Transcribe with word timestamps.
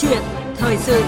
chuyện 0.00 0.22
thời 0.56 0.76
sự 0.76 1.04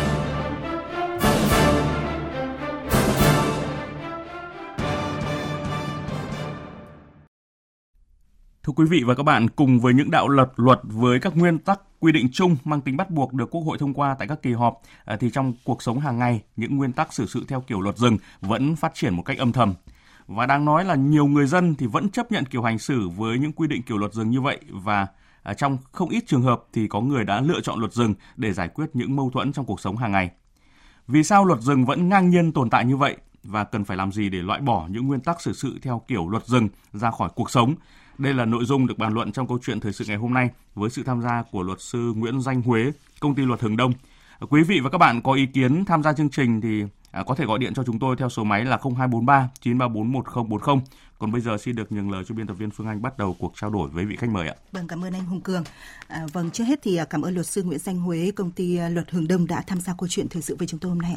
Thưa 8.63 8.73
quý 8.77 8.85
vị 8.91 9.03
và 9.07 9.15
các 9.15 9.23
bạn, 9.23 9.49
cùng 9.49 9.81
với 9.81 9.95
những 9.95 10.11
đạo 10.11 10.29
luật 10.29 10.49
luật 10.57 10.81
với 10.83 11.21
các 11.21 11.37
nguyên 11.37 11.59
tắc 11.59 11.81
quy 12.01 12.13
định 12.13 12.29
chung 12.33 12.57
mang 12.65 12.81
tính 12.81 12.97
bắt 12.97 13.11
buộc 13.11 13.33
được 13.33 13.51
Quốc 13.51 13.61
hội 13.61 13.79
thông 13.79 13.95
qua 13.95 14.17
tại 14.19 14.29
các 14.29 14.43
kỳ 14.43 14.53
họp 14.53 14.81
à, 15.05 15.17
thì 15.21 15.31
trong 15.31 15.53
cuộc 15.65 15.83
sống 15.83 16.01
hàng 16.01 16.19
ngày, 16.19 16.41
những 16.57 16.77
nguyên 16.77 16.93
tắc 16.93 17.13
xử 17.13 17.27
sự 17.27 17.45
theo 17.49 17.61
kiểu 17.61 17.81
luật 17.81 17.97
rừng 17.97 18.19
vẫn 18.41 18.77
phát 18.77 18.95
triển 18.95 19.15
một 19.15 19.23
cách 19.23 19.39
âm 19.39 19.53
thầm. 19.53 19.75
Và 20.27 20.47
đang 20.47 20.65
nói 20.65 20.85
là 20.85 20.95
nhiều 20.95 21.27
người 21.27 21.47
dân 21.47 21.75
thì 21.75 21.87
vẫn 21.87 22.11
chấp 22.11 22.33
nhận 22.33 22.45
kiểu 22.45 22.63
hành 22.63 22.79
xử 22.79 23.09
với 23.09 23.39
những 23.39 23.53
quy 23.53 23.69
định 23.69 23.83
kiểu 23.83 23.99
luật 23.99 24.13
rừng 24.13 24.31
như 24.31 24.41
vậy 24.41 24.59
và 24.71 25.07
à, 25.43 25.55
trong 25.55 25.79
không 25.93 26.09
ít 26.09 26.25
trường 26.27 26.43
hợp 26.43 26.65
thì 26.73 26.89
có 26.89 27.01
người 27.01 27.25
đã 27.25 27.41
lựa 27.41 27.61
chọn 27.61 27.79
luật 27.79 27.93
rừng 27.93 28.15
để 28.37 28.53
giải 28.53 28.69
quyết 28.69 28.87
những 28.95 29.17
mâu 29.17 29.31
thuẫn 29.31 29.53
trong 29.53 29.65
cuộc 29.65 29.81
sống 29.81 29.97
hàng 29.97 30.13
ngày. 30.13 30.31
Vì 31.09 31.23
sao 31.23 31.45
luật 31.45 31.61
rừng 31.61 31.85
vẫn 31.85 32.09
ngang 32.09 32.31
nhiên 32.31 32.53
tồn 32.53 32.71
tại 32.71 32.85
như 32.85 32.97
vậy 32.97 33.17
và 33.43 33.65
cần 33.65 33.85
phải 33.85 33.97
làm 33.97 34.13
gì 34.13 34.29
để 34.29 34.39
loại 34.39 34.61
bỏ 34.61 34.87
những 34.91 35.07
nguyên 35.07 35.21
tắc 35.21 35.41
xử 35.41 35.53
sự 35.53 35.79
theo 35.83 36.03
kiểu 36.09 36.29
luật 36.29 36.47
rừng 36.47 36.69
ra 36.93 37.11
khỏi 37.11 37.29
cuộc 37.35 37.51
sống? 37.51 37.75
Đây 38.19 38.35
là 38.35 38.45
nội 38.45 38.65
dung 38.65 38.87
được 38.87 38.99
bàn 38.99 39.15
luận 39.15 39.33
trong 39.33 39.49
câu 39.49 39.59
chuyện 39.63 39.81
thời 39.81 39.93
sự 39.93 40.05
ngày 40.09 40.17
hôm 40.17 40.35
nay 40.35 40.51
với 40.75 40.91
sự 40.91 41.03
tham 41.03 41.23
gia 41.23 41.43
của 41.51 41.63
luật 41.63 41.81
sư 41.81 42.13
Nguyễn 42.17 42.41
Danh 42.41 42.63
Huế, 42.63 42.93
công 43.21 43.35
ty 43.35 43.43
luật 43.43 43.61
Hường 43.61 43.77
Đông. 43.77 43.93
Quý 44.51 44.63
vị 44.63 44.81
và 44.81 44.91
các 44.91 44.99
bạn 44.99 45.23
có 45.23 45.33
ý 45.33 45.47
kiến 45.47 45.85
tham 45.85 46.03
gia 46.03 46.13
chương 46.13 46.31
trình 46.31 46.61
thì 46.61 46.85
à, 47.13 47.23
có 47.27 47.35
thể 47.35 47.45
gọi 47.45 47.59
điện 47.59 47.75
cho 47.75 47.85
chúng 47.85 47.99
tôi 47.99 48.17
theo 48.17 48.29
số 48.29 48.45
máy 48.45 48.65
là 48.65 48.79
0243 48.83 49.49
934 49.61 50.13
1040. 50.13 50.77
Còn 51.19 51.33
bây 51.33 51.41
giờ 51.41 51.59
xin 51.59 51.77
được 51.77 51.93
nhường 51.93 52.11
lời 52.11 52.25
cho 52.29 52.35
biên 52.35 52.47
tập 52.47 52.55
viên 52.55 52.71
Phương 52.71 52.87
Anh 52.87 53.03
bắt 53.03 53.19
đầu 53.19 53.37
cuộc 53.39 53.53
trao 53.61 53.71
đổi 53.71 53.89
với 53.89 54.05
vị 54.05 54.17
khách 54.17 54.31
mời 54.31 54.49
ạ. 54.49 54.55
Vâng, 54.73 54.89
cảm 54.89 55.05
ơn 55.05 55.13
anh 55.13 55.25
Hùng 55.25 55.41
Cường. 55.41 55.65
À, 56.09 56.27
vâng, 56.33 56.51
trước 56.51 56.65
hết 56.65 56.81
thì 56.83 56.97
à, 56.97 57.05
cảm 57.05 57.23
ơn 57.23 57.35
luật 57.35 57.47
sư 57.47 57.63
Nguyễn 57.63 57.79
Danh 57.79 57.99
Huế, 57.99 58.31
công 58.37 58.51
ty 58.51 58.77
à, 58.77 58.89
luật 58.89 59.11
Hường 59.11 59.29
Đông 59.29 59.47
đã 59.47 59.63
tham 59.67 59.81
gia 59.81 59.95
câu 59.99 60.09
chuyện 60.09 60.29
thời 60.29 60.43
sự 60.43 60.57
với 60.59 60.69
chúng 60.69 60.81
tôi 60.81 60.89
hôm 60.89 60.99
nay. 60.99 61.17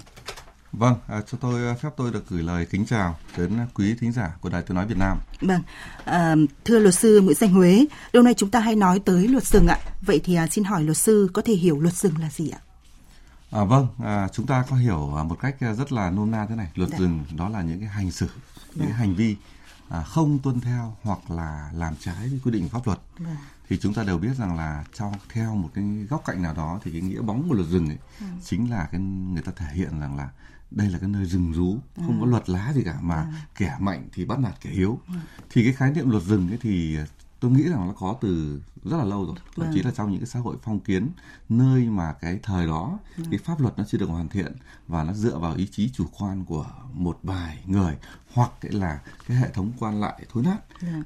Vâng, 0.72 0.96
à, 1.08 1.22
cho 1.32 1.38
tôi 1.42 1.76
phép 1.76 1.90
tôi 1.98 2.12
được 2.12 2.30
gửi 2.30 2.44
lời 2.44 2.66
kính 2.70 2.86
chào 2.86 3.18
đến 3.38 3.52
quý 3.74 3.96
thính 4.00 4.12
giả 4.12 4.32
của 4.42 4.50
Đài 4.50 4.62
Tiếng 4.62 4.76
nói 4.76 4.86
Việt 4.86 4.98
Nam. 4.98 5.18
Vâng, 5.42 5.62
à, 6.06 6.36
thưa 6.66 6.80
luật 6.80 6.96
sư 6.96 7.22
Nguyễn 7.22 7.38
Danh 7.38 7.54
Huế, 7.54 7.86
lâu 8.12 8.24
nay 8.24 8.34
chúng 8.34 8.50
ta 8.50 8.60
hay 8.60 8.76
nói 8.76 9.00
tới 9.06 9.28
luật 9.28 9.46
rừng 9.46 9.68
ạ. 9.68 9.80
Vậy 10.02 10.22
thì 10.24 10.36
à, 10.36 10.48
xin 10.48 10.64
hỏi 10.64 10.84
luật 10.84 10.98
sư 10.98 11.30
có 11.34 11.42
thể 11.42 11.54
hiểu 11.54 11.80
luật 11.80 11.94
rừng 11.94 12.14
là 12.22 12.30
gì 12.30 12.50
ạ? 12.50 12.60
À, 13.52 13.64
vâng, 13.64 13.88
à, 14.00 14.28
chúng 14.34 14.48
ta 14.48 14.66
có 14.70 14.76
hiểu 14.76 15.08
một 15.08 15.40
cách 15.40 15.56
rất 15.78 15.92
là 15.92 16.10
nôm 16.10 16.32
na 16.32 16.46
thế 16.50 16.56
này. 16.56 16.72
Luật. 16.76 16.90
Dạ. 16.90 16.98
rừng 16.98 17.24
đó 17.38 17.50
là 17.50 17.62
những 17.62 17.80
cái 17.80 17.90
hành 17.90 18.12
xử, 18.12 18.30
những 18.76 18.86
cái 18.86 18.92
dạ. 18.92 18.98
hành 18.98 19.16
vi 19.16 19.36
à, 19.90 20.02
không 20.02 20.40
tuân 20.40 20.60
theo 20.60 20.96
hoặc 21.04 21.32
là 21.32 21.70
làm 21.74 21.96
trái 22.00 22.30
với 22.30 22.40
quy 22.44 22.52
định 22.52 22.70
pháp 22.70 22.88
luật. 22.88 23.00
Vâng. 23.18 23.36
Thì 23.70 23.78
chúng 23.78 23.94
ta 23.94 24.04
đều 24.04 24.18
biết 24.18 24.36
rằng 24.38 24.56
là 24.56 24.86
trong 24.94 25.14
theo 25.34 25.56
một 25.56 25.70
cái 25.74 25.84
góc 26.10 26.22
cạnh 26.26 26.42
nào 26.42 26.54
đó 26.54 26.80
thì 26.84 26.92
cái 26.92 27.02
nghĩa 27.02 27.22
bóng 27.22 27.50
của 27.50 27.56
luật 27.56 27.68
rừng 27.68 27.90
ấy 27.90 27.98
ừ. 28.20 28.26
chính 28.44 28.72
là 28.72 28.88
cái 28.92 29.02
người 29.02 29.42
ta 29.42 29.52
thể 29.56 29.74
hiện 29.74 30.00
rằng 30.00 30.16
là 30.18 30.30
đây 30.72 30.90
là 30.90 31.00
cái 31.00 31.10
nơi 31.10 31.26
rừng 31.26 31.54
rú 31.54 31.78
không 31.96 32.22
có 32.22 32.26
luật 32.26 32.50
lá 32.50 32.74
gì 32.74 32.82
cả 32.86 32.98
mà 33.02 33.26
kẻ 33.56 33.76
mạnh 33.80 34.08
thì 34.14 34.26
bắt 34.26 34.40
nạt 34.40 34.54
kẻ 34.62 34.70
yếu 34.70 35.00
thì 35.50 35.64
cái 35.64 35.74
khái 35.74 35.92
niệm 35.92 36.10
luật 36.10 36.24
rừng 36.24 36.50
ấy 36.50 36.58
thì 36.62 36.98
tôi 37.40 37.52
nghĩ 37.52 37.64
rằng 37.64 37.88
nó 37.88 37.94
có 37.94 38.16
từ 38.22 38.62
rất 38.84 38.98
là 38.98 39.04
lâu 39.04 39.26
rồi. 39.26 39.36
Thậm 39.56 39.68
chí 39.74 39.82
là 39.82 39.92
trong 39.92 40.12
những 40.12 40.20
cái 40.20 40.28
xã 40.28 40.40
hội 40.40 40.56
phong 40.64 40.80
kiến 40.80 41.10
nơi 41.50 41.86
mà 41.86 42.14
cái 42.14 42.40
thời 42.44 42.68
đó 42.68 43.00
cái 43.30 43.40
pháp 43.40 43.62
luật 43.62 43.78
nó 43.78 43.84
chưa 43.88 43.98
được 43.98 44.10
hoàn 44.10 44.30
thiện 44.30 44.56
và 44.88 45.04
nó 45.04 45.14
dựa 45.14 45.38
vào 45.38 45.56
ý 45.56 45.68
chí 45.72 45.90
chủ 45.90 46.06
quan 46.20 46.46
của 46.46 46.66
một 46.94 47.20
vài 47.24 47.64
người 47.66 47.98
hoặc 48.36 48.52
là 48.62 49.00
cái 49.28 49.38
hệ 49.38 49.50
thống 49.50 49.72
quan 49.80 50.02
lại 50.02 50.26
thối 50.34 50.44
nát 50.44 50.58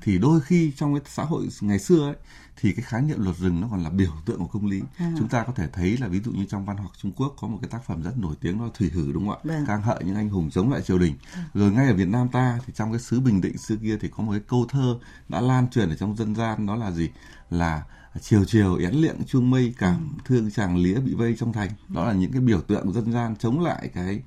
thì 0.01 0.17
đôi 0.17 0.41
khi 0.41 0.73
trong 0.77 0.93
cái 0.93 1.01
xã 1.07 1.23
hội 1.23 1.47
ngày 1.61 1.79
xưa 1.79 2.05
ấy 2.05 2.15
thì 2.61 2.73
cái 2.73 2.83
khái 2.83 3.01
niệm 3.01 3.23
luật 3.23 3.37
rừng 3.37 3.61
nó 3.61 3.67
còn 3.71 3.83
là 3.83 3.89
biểu 3.89 4.11
tượng 4.25 4.39
của 4.39 4.47
công 4.47 4.65
lý 4.65 4.81
à. 4.97 5.11
chúng 5.19 5.27
ta 5.27 5.43
có 5.43 5.53
thể 5.53 5.67
thấy 5.73 5.97
là 5.97 6.07
ví 6.07 6.19
dụ 6.19 6.31
như 6.31 6.45
trong 6.49 6.65
văn 6.65 6.77
học 6.77 6.91
Trung 7.01 7.11
Quốc 7.11 7.35
có 7.39 7.47
một 7.47 7.57
cái 7.61 7.69
tác 7.69 7.85
phẩm 7.85 8.03
rất 8.03 8.17
nổi 8.17 8.35
tiếng 8.41 8.59
đó 8.59 8.69
Thủy 8.73 8.89
Hử 8.93 9.11
đúng 9.11 9.29
không 9.29 9.37
ạ 9.37 9.41
vâng. 9.43 9.65
ca 9.67 9.77
ngợi 9.77 10.03
những 10.05 10.15
anh 10.15 10.29
hùng 10.29 10.49
chống 10.51 10.71
lại 10.71 10.81
triều 10.81 10.99
đình 10.99 11.15
à. 11.33 11.45
rồi 11.53 11.71
ngay 11.71 11.87
ở 11.87 11.93
Việt 11.93 12.07
Nam 12.07 12.27
ta 12.29 12.59
thì 12.65 12.73
trong 12.75 12.91
cái 12.91 12.99
xứ 12.99 13.19
Bình 13.19 13.41
Định 13.41 13.57
xưa 13.57 13.75
kia 13.75 13.97
thì 14.01 14.07
có 14.07 14.23
một 14.23 14.31
cái 14.31 14.41
câu 14.47 14.65
thơ 14.69 14.99
đã 15.29 15.41
lan 15.41 15.69
truyền 15.69 15.89
ở 15.89 15.95
trong 15.95 16.15
dân 16.15 16.35
gian 16.35 16.65
đó 16.65 16.75
là 16.75 16.91
gì 16.91 17.09
là 17.49 17.83
chiều 18.21 18.45
chiều 18.45 18.77
én 18.77 18.93
liệng 18.93 19.15
chuông 19.27 19.49
mây 19.49 19.73
cảm 19.77 20.17
thương 20.25 20.51
chàng 20.51 20.77
lía 20.77 20.95
bị 20.95 21.13
vây 21.13 21.35
trong 21.39 21.53
thành. 21.53 21.69
Đó 21.87 22.05
là 22.05 22.13
những 22.13 22.31
cái 22.31 22.41
biểu 22.41 22.61
tượng 22.61 22.93
dân 22.93 23.13
gian 23.13 23.35
chống 23.39 23.63
lại 23.63 23.89
cái 23.93 24.19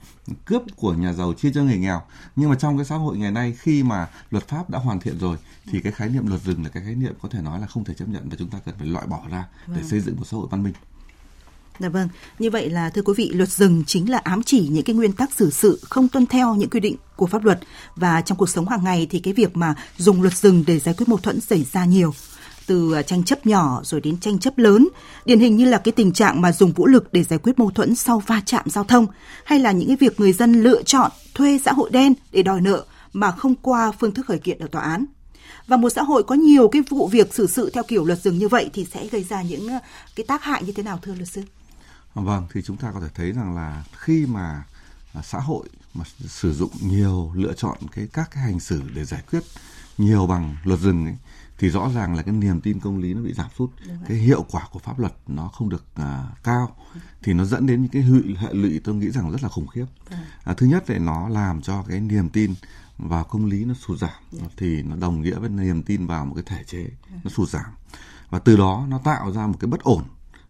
cướp 0.44 0.62
của 0.76 0.94
nhà 0.94 1.12
giàu 1.12 1.32
chia 1.32 1.52
cho 1.54 1.62
người 1.62 1.78
nghèo. 1.78 2.02
Nhưng 2.36 2.50
mà 2.50 2.56
trong 2.56 2.76
cái 2.78 2.84
xã 2.84 2.96
hội 2.96 3.18
ngày 3.18 3.32
nay 3.32 3.54
khi 3.58 3.82
mà 3.82 4.08
luật 4.30 4.48
pháp 4.48 4.70
đã 4.70 4.78
hoàn 4.78 5.00
thiện 5.00 5.18
rồi 5.18 5.36
thì 5.66 5.80
cái 5.80 5.92
khái 5.92 6.08
niệm 6.08 6.26
luật 6.26 6.42
rừng 6.44 6.62
là 6.62 6.68
cái 6.68 6.82
khái 6.82 6.94
niệm 6.94 7.12
có 7.22 7.28
thể 7.28 7.40
nói 7.40 7.60
là 7.60 7.66
không 7.66 7.84
thể 7.84 7.94
chấp 7.94 8.08
nhận 8.08 8.28
và 8.28 8.36
chúng 8.38 8.50
ta 8.50 8.58
cần 8.64 8.74
phải 8.78 8.86
loại 8.86 9.06
bỏ 9.06 9.22
ra 9.30 9.44
để 9.66 9.74
vâng. 9.74 9.88
xây 9.88 10.00
dựng 10.00 10.16
một 10.16 10.24
xã 10.26 10.36
hội 10.36 10.48
văn 10.50 10.62
minh. 10.62 10.74
Dạ 11.78 11.88
vâng, 11.88 12.08
như 12.38 12.50
vậy 12.50 12.70
là 12.70 12.90
thưa 12.90 13.02
quý 13.02 13.12
vị, 13.16 13.30
luật 13.34 13.48
rừng 13.48 13.84
chính 13.86 14.10
là 14.10 14.18
ám 14.18 14.42
chỉ 14.42 14.68
những 14.68 14.84
cái 14.84 14.96
nguyên 14.96 15.12
tắc 15.12 15.30
xử 15.32 15.50
sự 15.50 15.80
không 15.90 16.08
tuân 16.08 16.26
theo 16.26 16.54
những 16.54 16.70
quy 16.70 16.80
định 16.80 16.96
của 17.16 17.26
pháp 17.26 17.44
luật. 17.44 17.60
Và 17.96 18.20
trong 18.20 18.38
cuộc 18.38 18.48
sống 18.48 18.68
hàng 18.68 18.84
ngày 18.84 19.06
thì 19.10 19.18
cái 19.18 19.34
việc 19.34 19.56
mà 19.56 19.74
dùng 19.96 20.22
luật 20.22 20.36
rừng 20.36 20.64
để 20.66 20.78
giải 20.78 20.94
quyết 20.98 21.08
mâu 21.08 21.18
thuẫn 21.18 21.40
xảy 21.40 21.64
ra 21.72 21.84
nhiều 21.84 22.14
từ 22.72 22.92
à, 22.92 23.02
tranh 23.02 23.24
chấp 23.24 23.46
nhỏ 23.46 23.80
rồi 23.84 24.00
đến 24.00 24.16
tranh 24.20 24.38
chấp 24.38 24.58
lớn, 24.58 24.88
điển 25.24 25.40
hình 25.40 25.56
như 25.56 25.64
là 25.64 25.78
cái 25.78 25.92
tình 25.92 26.12
trạng 26.12 26.40
mà 26.40 26.52
dùng 26.52 26.72
vũ 26.72 26.86
lực 26.86 27.12
để 27.12 27.24
giải 27.24 27.38
quyết 27.38 27.58
mâu 27.58 27.70
thuẫn 27.70 27.94
sau 27.94 28.18
va 28.18 28.42
chạm 28.46 28.70
giao 28.70 28.84
thông, 28.84 29.06
hay 29.44 29.58
là 29.58 29.72
những 29.72 29.88
cái 29.88 29.96
việc 30.00 30.20
người 30.20 30.32
dân 30.32 30.62
lựa 30.62 30.82
chọn 30.82 31.10
thuê 31.34 31.58
xã 31.64 31.72
hội 31.72 31.90
đen 31.90 32.14
để 32.32 32.42
đòi 32.42 32.60
nợ 32.60 32.84
mà 33.12 33.30
không 33.30 33.54
qua 33.54 33.92
phương 34.00 34.14
thức 34.14 34.26
khởi 34.26 34.38
kiện 34.38 34.58
ở 34.58 34.66
tòa 34.66 34.82
án. 34.82 35.04
Và 35.66 35.76
một 35.76 35.90
xã 35.90 36.02
hội 36.02 36.22
có 36.22 36.34
nhiều 36.34 36.68
cái 36.68 36.82
vụ 36.90 37.08
việc 37.08 37.34
xử 37.34 37.46
sự 37.46 37.70
theo 37.74 37.82
kiểu 37.88 38.04
luật 38.04 38.22
rừng 38.22 38.38
như 38.38 38.48
vậy 38.48 38.70
thì 38.72 38.86
sẽ 38.94 39.06
gây 39.06 39.24
ra 39.24 39.42
những 39.42 39.68
à, 39.68 39.80
cái 40.16 40.26
tác 40.26 40.42
hại 40.42 40.62
như 40.62 40.72
thế 40.72 40.82
nào 40.82 40.98
thưa 41.02 41.14
luật 41.14 41.28
sư? 41.28 41.42
Vâng, 42.14 42.46
thì 42.54 42.62
chúng 42.62 42.76
ta 42.76 42.90
có 42.94 43.00
thể 43.00 43.08
thấy 43.14 43.32
rằng 43.32 43.54
là 43.54 43.84
khi 43.96 44.26
mà 44.26 44.64
à, 45.14 45.22
xã 45.24 45.38
hội 45.38 45.68
mà 45.94 46.04
sử 46.26 46.54
dụng 46.54 46.70
nhiều 46.80 47.32
lựa 47.34 47.52
chọn 47.52 47.78
cái 47.92 48.08
các 48.12 48.30
cái 48.30 48.42
hành 48.42 48.60
xử 48.60 48.82
để 48.94 49.04
giải 49.04 49.22
quyết 49.30 49.40
nhiều 49.98 50.26
bằng 50.26 50.56
luật 50.64 50.80
rừng 50.80 51.04
ấy, 51.06 51.16
thì 51.58 51.70
rõ 51.70 51.90
ràng 51.94 52.14
là 52.14 52.22
cái 52.22 52.34
niềm 52.34 52.60
tin 52.60 52.80
công 52.80 52.98
lý 52.98 53.14
nó 53.14 53.20
bị 53.22 53.32
giảm 53.32 53.50
sút. 53.58 53.70
Cái 54.08 54.16
hiệu 54.16 54.46
quả 54.50 54.68
của 54.72 54.78
pháp 54.78 54.98
luật 54.98 55.14
nó 55.26 55.48
không 55.48 55.68
được 55.68 55.84
à, 55.94 56.26
cao 56.44 56.76
thì 57.22 57.32
nó 57.32 57.44
dẫn 57.44 57.66
đến 57.66 57.82
những 57.82 57.90
cái 57.90 58.02
hệ, 58.02 58.34
hệ 58.36 58.52
lụy 58.52 58.80
tôi 58.84 58.94
nghĩ 58.94 59.10
rằng 59.10 59.30
rất 59.30 59.42
là 59.42 59.48
khủng 59.48 59.66
khiếp. 59.66 59.86
Vâng. 60.10 60.20
à, 60.44 60.54
thứ 60.54 60.66
nhất 60.66 60.90
là 60.90 60.98
nó 60.98 61.28
làm 61.28 61.62
cho 61.62 61.82
cái 61.88 62.00
niềm 62.00 62.28
tin 62.28 62.54
vào 62.98 63.24
công 63.24 63.44
lý 63.44 63.64
nó 63.64 63.74
sụt 63.74 63.98
giảm 63.98 64.10
yeah. 64.38 64.52
thì 64.56 64.82
nó 64.82 64.96
đồng 64.96 65.20
nghĩa 65.20 65.38
với 65.38 65.48
niềm 65.48 65.82
tin 65.82 66.06
vào 66.06 66.26
một 66.26 66.34
cái 66.34 66.44
thể 66.46 66.64
chế 66.64 66.86
nó 67.24 67.30
sụt 67.30 67.48
giảm. 67.48 67.70
Và 68.30 68.38
từ 68.38 68.56
đó 68.56 68.86
nó 68.88 68.98
tạo 68.98 69.32
ra 69.32 69.46
một 69.46 69.56
cái 69.60 69.68
bất 69.68 69.80
ổn. 69.80 70.02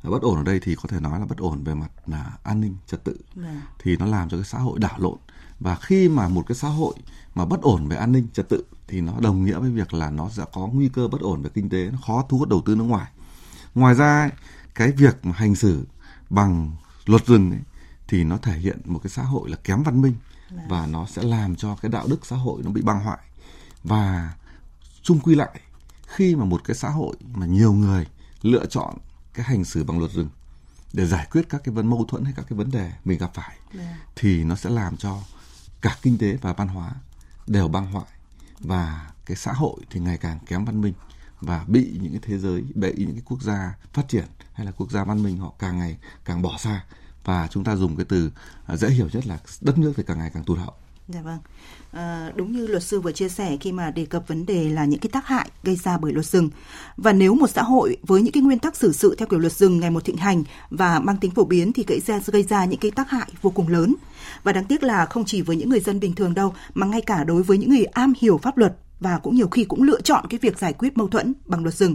Bất 0.02 0.22
ổn 0.22 0.36
ở 0.36 0.42
đây 0.42 0.60
thì 0.62 0.74
có 0.74 0.88
thể 0.88 1.00
nói 1.00 1.20
là 1.20 1.26
bất 1.26 1.38
ổn 1.38 1.64
về 1.64 1.74
mặt 1.74 1.90
là 2.06 2.32
an 2.42 2.60
ninh 2.60 2.76
trật 2.86 3.04
tự. 3.04 3.16
Yeah. 3.42 3.56
thì 3.78 3.96
nó 3.96 4.06
làm 4.06 4.28
cho 4.28 4.36
cái 4.36 4.44
xã 4.44 4.58
hội 4.58 4.78
đảo 4.78 4.98
lộn 4.98 5.18
và 5.62 5.76
khi 5.76 6.08
mà 6.08 6.28
một 6.28 6.44
cái 6.48 6.56
xã 6.56 6.68
hội 6.68 6.94
mà 7.34 7.44
bất 7.44 7.62
ổn 7.62 7.88
về 7.88 7.96
an 7.96 8.12
ninh 8.12 8.26
trật 8.32 8.48
tự 8.48 8.64
thì 8.88 9.00
nó 9.00 9.12
đồng 9.20 9.44
nghĩa 9.44 9.58
với 9.58 9.70
việc 9.70 9.94
là 9.94 10.10
nó 10.10 10.28
sẽ 10.28 10.44
có 10.52 10.66
nguy 10.66 10.88
cơ 10.88 11.08
bất 11.08 11.20
ổn 11.20 11.42
về 11.42 11.50
kinh 11.54 11.68
tế 11.68 11.90
nó 11.92 11.98
khó 12.06 12.24
thu 12.28 12.38
hút 12.38 12.48
đầu 12.48 12.62
tư 12.66 12.74
nước 12.74 12.84
ngoài. 12.84 13.10
Ngoài 13.74 13.94
ra 13.94 14.30
cái 14.74 14.92
việc 14.92 15.26
mà 15.26 15.32
hành 15.32 15.54
xử 15.54 15.86
bằng 16.30 16.70
luật 17.06 17.26
rừng 17.26 17.50
ấy, 17.50 17.60
thì 18.08 18.24
nó 18.24 18.36
thể 18.36 18.58
hiện 18.58 18.80
một 18.84 19.00
cái 19.02 19.10
xã 19.10 19.22
hội 19.22 19.50
là 19.50 19.56
kém 19.56 19.82
văn 19.82 20.02
minh 20.02 20.14
và 20.68 20.86
nó 20.86 21.06
sẽ 21.06 21.22
làm 21.22 21.56
cho 21.56 21.76
cái 21.76 21.90
đạo 21.90 22.06
đức 22.06 22.26
xã 22.26 22.36
hội 22.36 22.62
nó 22.64 22.70
bị 22.70 22.82
băng 22.82 23.04
hoại. 23.04 23.18
Và 23.84 24.34
chung 25.02 25.20
quy 25.20 25.34
lại 25.34 25.60
khi 26.06 26.36
mà 26.36 26.44
một 26.44 26.64
cái 26.64 26.76
xã 26.76 26.88
hội 26.88 27.16
mà 27.34 27.46
nhiều 27.46 27.72
người 27.72 28.06
lựa 28.42 28.66
chọn 28.66 28.94
cái 29.34 29.46
hành 29.46 29.64
xử 29.64 29.84
bằng 29.84 29.98
luật 29.98 30.10
rừng 30.10 30.28
để 30.92 31.06
giải 31.06 31.26
quyết 31.30 31.48
các 31.48 31.60
cái 31.64 31.74
vấn 31.74 31.90
mâu 31.90 32.04
thuẫn 32.08 32.24
hay 32.24 32.32
các 32.36 32.46
cái 32.48 32.56
vấn 32.56 32.70
đề 32.70 32.92
mình 33.04 33.18
gặp 33.18 33.30
phải 33.34 33.56
thì 34.16 34.44
nó 34.44 34.54
sẽ 34.54 34.70
làm 34.70 34.96
cho 34.96 35.18
cả 35.82 35.96
kinh 36.02 36.18
tế 36.18 36.36
và 36.36 36.52
văn 36.52 36.68
hóa 36.68 36.92
đều 37.46 37.68
băng 37.68 37.92
hoại 37.92 38.06
và 38.60 39.10
cái 39.26 39.36
xã 39.36 39.52
hội 39.52 39.76
thì 39.90 40.00
ngày 40.00 40.18
càng 40.18 40.38
kém 40.46 40.64
văn 40.64 40.80
minh 40.80 40.94
và 41.40 41.64
bị 41.68 41.98
những 42.02 42.12
cái 42.12 42.20
thế 42.22 42.38
giới, 42.38 42.62
bị 42.74 42.92
những 42.96 43.12
cái 43.12 43.22
quốc 43.24 43.42
gia 43.42 43.74
phát 43.92 44.08
triển 44.08 44.24
hay 44.52 44.66
là 44.66 44.72
quốc 44.72 44.90
gia 44.90 45.04
văn 45.04 45.22
minh 45.22 45.38
họ 45.38 45.52
càng 45.58 45.78
ngày 45.78 45.98
càng 46.24 46.42
bỏ 46.42 46.58
xa 46.58 46.84
và 47.24 47.48
chúng 47.50 47.64
ta 47.64 47.76
dùng 47.76 47.96
cái 47.96 48.06
từ 48.08 48.32
à, 48.66 48.76
dễ 48.76 48.88
hiểu 48.88 49.08
nhất 49.12 49.26
là 49.26 49.38
đất 49.60 49.78
nước 49.78 49.92
thì 49.96 50.02
càng 50.06 50.18
ngày 50.18 50.30
càng 50.34 50.44
tụt 50.44 50.58
hậu. 50.58 50.74
Dạ 51.14 51.20
vâng. 51.22 51.38
À, 51.92 52.32
đúng 52.36 52.52
như 52.52 52.66
luật 52.66 52.82
sư 52.82 53.00
vừa 53.00 53.12
chia 53.12 53.28
sẻ 53.28 53.56
khi 53.60 53.72
mà 53.72 53.90
đề 53.90 54.04
cập 54.04 54.28
vấn 54.28 54.46
đề 54.46 54.68
là 54.68 54.84
những 54.84 55.00
cái 55.00 55.10
tác 55.12 55.26
hại 55.26 55.48
gây 55.62 55.76
ra 55.76 55.98
bởi 55.98 56.12
luật 56.12 56.26
rừng. 56.26 56.50
Và 56.96 57.12
nếu 57.12 57.34
một 57.34 57.50
xã 57.50 57.62
hội 57.62 57.96
với 58.02 58.22
những 58.22 58.32
cái 58.32 58.42
nguyên 58.42 58.58
tắc 58.58 58.76
xử 58.76 58.92
sự 58.92 59.14
theo 59.18 59.28
kiểu 59.28 59.38
luật 59.38 59.52
rừng 59.52 59.80
ngày 59.80 59.90
một 59.90 60.04
thịnh 60.04 60.16
hành 60.16 60.44
và 60.70 61.00
mang 61.00 61.16
tính 61.16 61.30
phổ 61.30 61.44
biến 61.44 61.72
thì 61.72 61.84
gây 61.86 62.00
ra 62.00 62.20
gây 62.26 62.42
ra 62.42 62.64
những 62.64 62.80
cái 62.80 62.90
tác 62.90 63.10
hại 63.10 63.28
vô 63.42 63.50
cùng 63.50 63.68
lớn. 63.68 63.94
Và 64.44 64.52
đáng 64.52 64.64
tiếc 64.64 64.82
là 64.82 65.06
không 65.06 65.24
chỉ 65.24 65.42
với 65.42 65.56
những 65.56 65.68
người 65.68 65.80
dân 65.80 66.00
bình 66.00 66.14
thường 66.14 66.34
đâu 66.34 66.54
mà 66.74 66.86
ngay 66.86 67.00
cả 67.00 67.24
đối 67.24 67.42
với 67.42 67.58
những 67.58 67.70
người 67.70 67.84
am 67.84 68.12
hiểu 68.20 68.38
pháp 68.42 68.56
luật 68.56 68.76
và 69.02 69.18
cũng 69.18 69.34
nhiều 69.34 69.48
khi 69.48 69.64
cũng 69.64 69.82
lựa 69.82 70.00
chọn 70.00 70.24
cái 70.30 70.38
việc 70.42 70.58
giải 70.58 70.72
quyết 70.72 70.96
mâu 70.96 71.08
thuẫn 71.08 71.34
bằng 71.46 71.62
luật 71.62 71.74
rừng. 71.74 71.94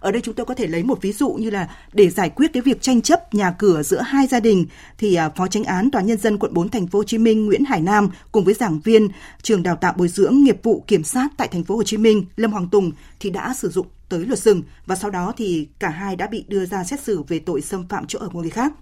Ở 0.00 0.12
đây 0.12 0.22
chúng 0.22 0.34
tôi 0.34 0.46
có 0.46 0.54
thể 0.54 0.66
lấy 0.66 0.82
một 0.82 1.02
ví 1.02 1.12
dụ 1.12 1.32
như 1.32 1.50
là 1.50 1.68
để 1.92 2.10
giải 2.10 2.30
quyết 2.30 2.52
cái 2.52 2.62
việc 2.62 2.82
tranh 2.82 3.02
chấp 3.02 3.34
nhà 3.34 3.50
cửa 3.58 3.82
giữa 3.82 4.00
hai 4.00 4.26
gia 4.26 4.40
đình 4.40 4.66
thì 4.98 5.14
à, 5.14 5.28
Phó 5.28 5.46
Tránh 5.46 5.64
án 5.64 5.90
Tòa 5.90 6.02
nhân 6.02 6.18
dân 6.18 6.38
quận 6.38 6.54
4 6.54 6.68
thành 6.68 6.86
phố 6.86 6.98
Hồ 6.98 7.04
Chí 7.04 7.18
Minh 7.18 7.46
Nguyễn 7.46 7.64
Hải 7.64 7.80
Nam 7.80 8.08
cùng 8.32 8.44
với 8.44 8.54
giảng 8.54 8.80
viên, 8.80 9.08
trường 9.42 9.62
đào 9.62 9.76
tạo 9.76 9.92
bồi 9.96 10.08
dưỡng 10.08 10.42
nghiệp 10.42 10.60
vụ 10.62 10.84
kiểm 10.86 11.04
sát 11.04 11.28
tại 11.36 11.48
thành 11.48 11.64
phố 11.64 11.76
Hồ 11.76 11.82
Chí 11.82 11.96
Minh 11.96 12.24
Lâm 12.36 12.52
Hoàng 12.52 12.68
Tùng 12.68 12.92
thì 13.20 13.30
đã 13.30 13.54
sử 13.54 13.68
dụng 13.68 13.86
tới 14.08 14.26
luật 14.26 14.38
rừng 14.38 14.62
và 14.86 14.96
sau 14.96 15.10
đó 15.10 15.32
thì 15.36 15.68
cả 15.78 15.88
hai 15.88 16.16
đã 16.16 16.26
bị 16.26 16.44
đưa 16.48 16.66
ra 16.66 16.84
xét 16.84 17.00
xử 17.00 17.22
về 17.22 17.38
tội 17.38 17.60
xâm 17.60 17.88
phạm 17.88 18.06
chỗ 18.06 18.18
ở 18.18 18.28
của 18.28 18.40
người 18.40 18.50
khác. 18.50 18.72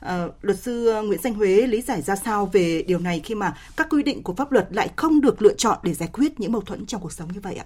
À, 0.00 0.26
luật 0.42 0.58
sư 0.60 1.02
Nguyễn 1.06 1.20
Danh 1.22 1.34
Huế 1.34 1.66
lý 1.66 1.82
giải 1.82 2.02
ra 2.02 2.16
sao 2.16 2.46
về 2.46 2.82
điều 2.82 2.98
này 2.98 3.20
khi 3.24 3.34
mà 3.34 3.56
các 3.76 3.86
quy 3.90 4.02
định 4.02 4.22
của 4.22 4.34
pháp 4.34 4.52
luật 4.52 4.68
lại 4.70 4.90
không 4.96 5.20
được 5.20 5.42
lựa 5.42 5.54
chọn 5.54 5.78
để 5.82 5.94
giải 5.94 6.08
quyết 6.12 6.40
những 6.40 6.52
mâu 6.52 6.60
thuẫn 6.60 6.86
trong 6.86 7.00
cuộc 7.00 7.12
sống 7.12 7.32
như 7.32 7.40
vậy 7.40 7.54
ạ? 7.54 7.64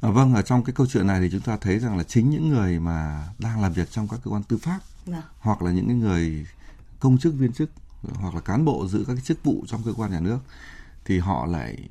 À, 0.00 0.10
vâng, 0.10 0.34
ở 0.34 0.42
trong 0.42 0.64
cái 0.64 0.74
câu 0.76 0.86
chuyện 0.86 1.06
này 1.06 1.20
thì 1.20 1.28
chúng 1.32 1.40
ta 1.40 1.56
thấy 1.56 1.78
rằng 1.78 1.96
là 1.98 2.02
chính 2.02 2.30
những 2.30 2.48
người 2.48 2.78
mà 2.78 3.28
đang 3.38 3.62
làm 3.62 3.72
việc 3.72 3.90
trong 3.90 4.08
các 4.08 4.20
cơ 4.24 4.30
quan 4.30 4.42
tư 4.42 4.56
pháp 4.56 4.78
à. 5.12 5.22
hoặc 5.38 5.62
là 5.62 5.70
những 5.70 6.00
người 6.00 6.46
công 7.00 7.18
chức 7.18 7.34
viên 7.34 7.52
chức 7.52 7.70
hoặc 8.14 8.34
là 8.34 8.40
cán 8.40 8.64
bộ 8.64 8.86
giữ 8.86 9.04
các 9.06 9.14
cái 9.14 9.22
chức 9.24 9.44
vụ 9.44 9.64
trong 9.66 9.82
cơ 9.84 9.92
quan 9.96 10.10
nhà 10.10 10.20
nước 10.20 10.38
thì 11.04 11.18
họ 11.18 11.46
lại 11.46 11.88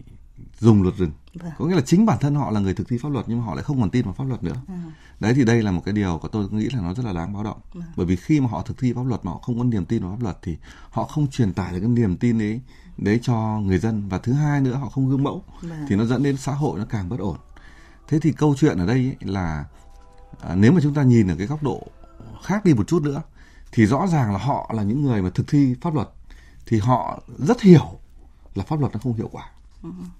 dùng 0.59 0.83
luật 0.83 0.95
rừng 0.95 1.11
vâng. 1.33 1.51
có 1.57 1.65
nghĩa 1.65 1.75
là 1.75 1.81
chính 1.81 2.05
bản 2.05 2.17
thân 2.21 2.35
họ 2.35 2.51
là 2.51 2.59
người 2.59 2.73
thực 2.73 2.87
thi 2.89 2.97
pháp 2.97 3.09
luật 3.09 3.25
nhưng 3.29 3.39
mà 3.39 3.45
họ 3.45 3.55
lại 3.55 3.63
không 3.63 3.81
còn 3.81 3.89
tin 3.89 4.05
vào 4.05 4.13
pháp 4.13 4.23
luật 4.23 4.43
nữa 4.43 4.55
à. 4.67 4.83
đấy 5.19 5.33
thì 5.33 5.45
đây 5.45 5.63
là 5.63 5.71
một 5.71 5.81
cái 5.85 5.93
điều 5.93 6.19
của 6.21 6.27
tôi 6.27 6.47
nghĩ 6.51 6.69
là 6.73 6.81
nó 6.81 6.93
rất 6.93 7.05
là 7.05 7.13
đáng 7.13 7.33
báo 7.33 7.43
động 7.43 7.57
à. 7.73 7.87
bởi 7.95 8.05
vì 8.05 8.15
khi 8.15 8.41
mà 8.41 8.47
họ 8.47 8.61
thực 8.61 8.77
thi 8.77 8.93
pháp 8.93 9.05
luật 9.05 9.25
mà 9.25 9.31
họ 9.31 9.37
không 9.37 9.57
có 9.57 9.63
niềm 9.63 9.85
tin 9.85 10.03
vào 10.03 10.11
pháp 10.11 10.23
luật 10.23 10.37
thì 10.41 10.57
họ 10.89 11.03
không 11.03 11.27
truyền 11.27 11.53
tải 11.53 11.71
được 11.71 11.79
cái 11.79 11.89
niềm 11.89 12.17
tin 12.17 12.41
ấy 12.41 12.61
đấy 12.97 13.19
cho 13.23 13.59
người 13.63 13.77
dân 13.77 14.09
và 14.09 14.17
thứ 14.17 14.33
hai 14.33 14.61
nữa 14.61 14.75
họ 14.75 14.89
không 14.89 15.09
gương 15.09 15.23
mẫu 15.23 15.43
à. 15.71 15.85
thì 15.89 15.95
nó 15.95 16.05
dẫn 16.05 16.23
đến 16.23 16.37
xã 16.37 16.51
hội 16.51 16.79
nó 16.79 16.85
càng 16.89 17.09
bất 17.09 17.19
ổn 17.19 17.37
thế 18.07 18.19
thì 18.19 18.31
câu 18.31 18.55
chuyện 18.57 18.77
ở 18.77 18.85
đây 18.85 18.97
ấy 18.97 19.15
là 19.19 19.65
à, 20.41 20.55
nếu 20.55 20.71
mà 20.71 20.79
chúng 20.83 20.93
ta 20.93 21.03
nhìn 21.03 21.27
ở 21.27 21.35
cái 21.37 21.47
góc 21.47 21.63
độ 21.63 21.87
khác 22.43 22.65
đi 22.65 22.73
một 22.73 22.87
chút 22.87 23.03
nữa 23.03 23.21
thì 23.71 23.85
rõ 23.85 24.07
ràng 24.07 24.31
là 24.31 24.37
họ 24.37 24.71
là 24.73 24.83
những 24.83 25.03
người 25.03 25.21
mà 25.21 25.29
thực 25.29 25.47
thi 25.47 25.75
pháp 25.81 25.93
luật 25.93 26.09
thì 26.65 26.79
họ 26.79 27.21
rất 27.37 27.61
hiểu 27.61 27.99
là 28.55 28.63
pháp 28.63 28.79
luật 28.79 28.93
nó 28.93 28.99
không 29.03 29.13
hiệu 29.13 29.29
quả. 29.31 29.49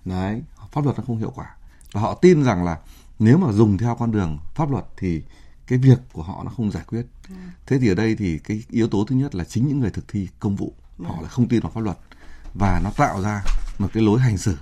Đấy 0.06 0.44
pháp 0.72 0.84
luật 0.84 0.98
nó 0.98 1.04
không 1.08 1.18
hiệu 1.18 1.32
quả 1.36 1.56
và 1.92 2.02
họ 2.02 2.14
tin 2.14 2.44
rằng 2.44 2.64
là 2.64 2.80
nếu 3.20 3.38
mà 3.38 3.52
dùng 3.52 3.78
theo 3.78 3.96
con 3.96 4.12
đường 4.12 4.40
pháp 4.56 4.72
luật 4.72 4.86
thì 4.98 5.22
cái 5.68 5.80
việc 5.80 6.00
của 6.14 6.24
họ 6.24 6.44
nó 6.44 6.52
không 6.58 6.72
giải 6.72 6.84
quyết 6.88 7.06
thế 7.66 7.80
thì 7.80 7.88
ở 7.88 7.96
đây 7.96 8.16
thì 8.16 8.40
cái 8.40 8.64
yếu 8.70 8.88
tố 8.88 9.06
thứ 9.08 9.16
nhất 9.16 9.36
là 9.36 9.44
chính 9.44 9.68
những 9.68 9.80
người 9.80 9.92
thực 9.92 10.08
thi 10.08 10.28
công 10.40 10.56
vụ 10.56 10.74
họ 11.04 11.16
lại 11.22 11.30
không 11.30 11.48
tin 11.48 11.60
vào 11.60 11.72
pháp 11.72 11.82
luật 11.82 11.98
và 12.54 12.82
nó 12.84 12.92
tạo 12.98 13.22
ra 13.22 13.42
một 13.80 13.88
cái 13.94 14.04
lối 14.04 14.20
hành 14.20 14.38
xử 14.38 14.58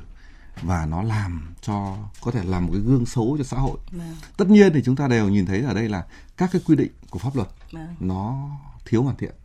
và 0.61 0.85
nó 0.85 1.03
làm 1.03 1.53
cho 1.61 1.97
có 2.21 2.31
thể 2.31 2.43
làm 2.43 2.65
một 2.65 2.71
cái 2.73 2.81
gương 2.81 3.05
xấu 3.05 3.35
cho 3.37 3.43
xã 3.43 3.57
hội. 3.57 3.77
Vâng. 3.91 4.15
Tất 4.37 4.49
nhiên 4.49 4.73
thì 4.73 4.81
chúng 4.85 4.95
ta 4.95 5.07
đều 5.07 5.29
nhìn 5.29 5.45
thấy 5.45 5.61
ở 5.61 5.73
đây 5.73 5.89
là 5.89 6.05
các 6.37 6.49
cái 6.53 6.61
quy 6.65 6.75
định 6.75 6.91
của 7.09 7.19
pháp 7.19 7.35
luật 7.35 7.47
vâng. 7.71 7.95
nó 7.99 8.49
thiếu 8.85 9.03
hoàn 9.03 9.15
thiện. 9.15 9.35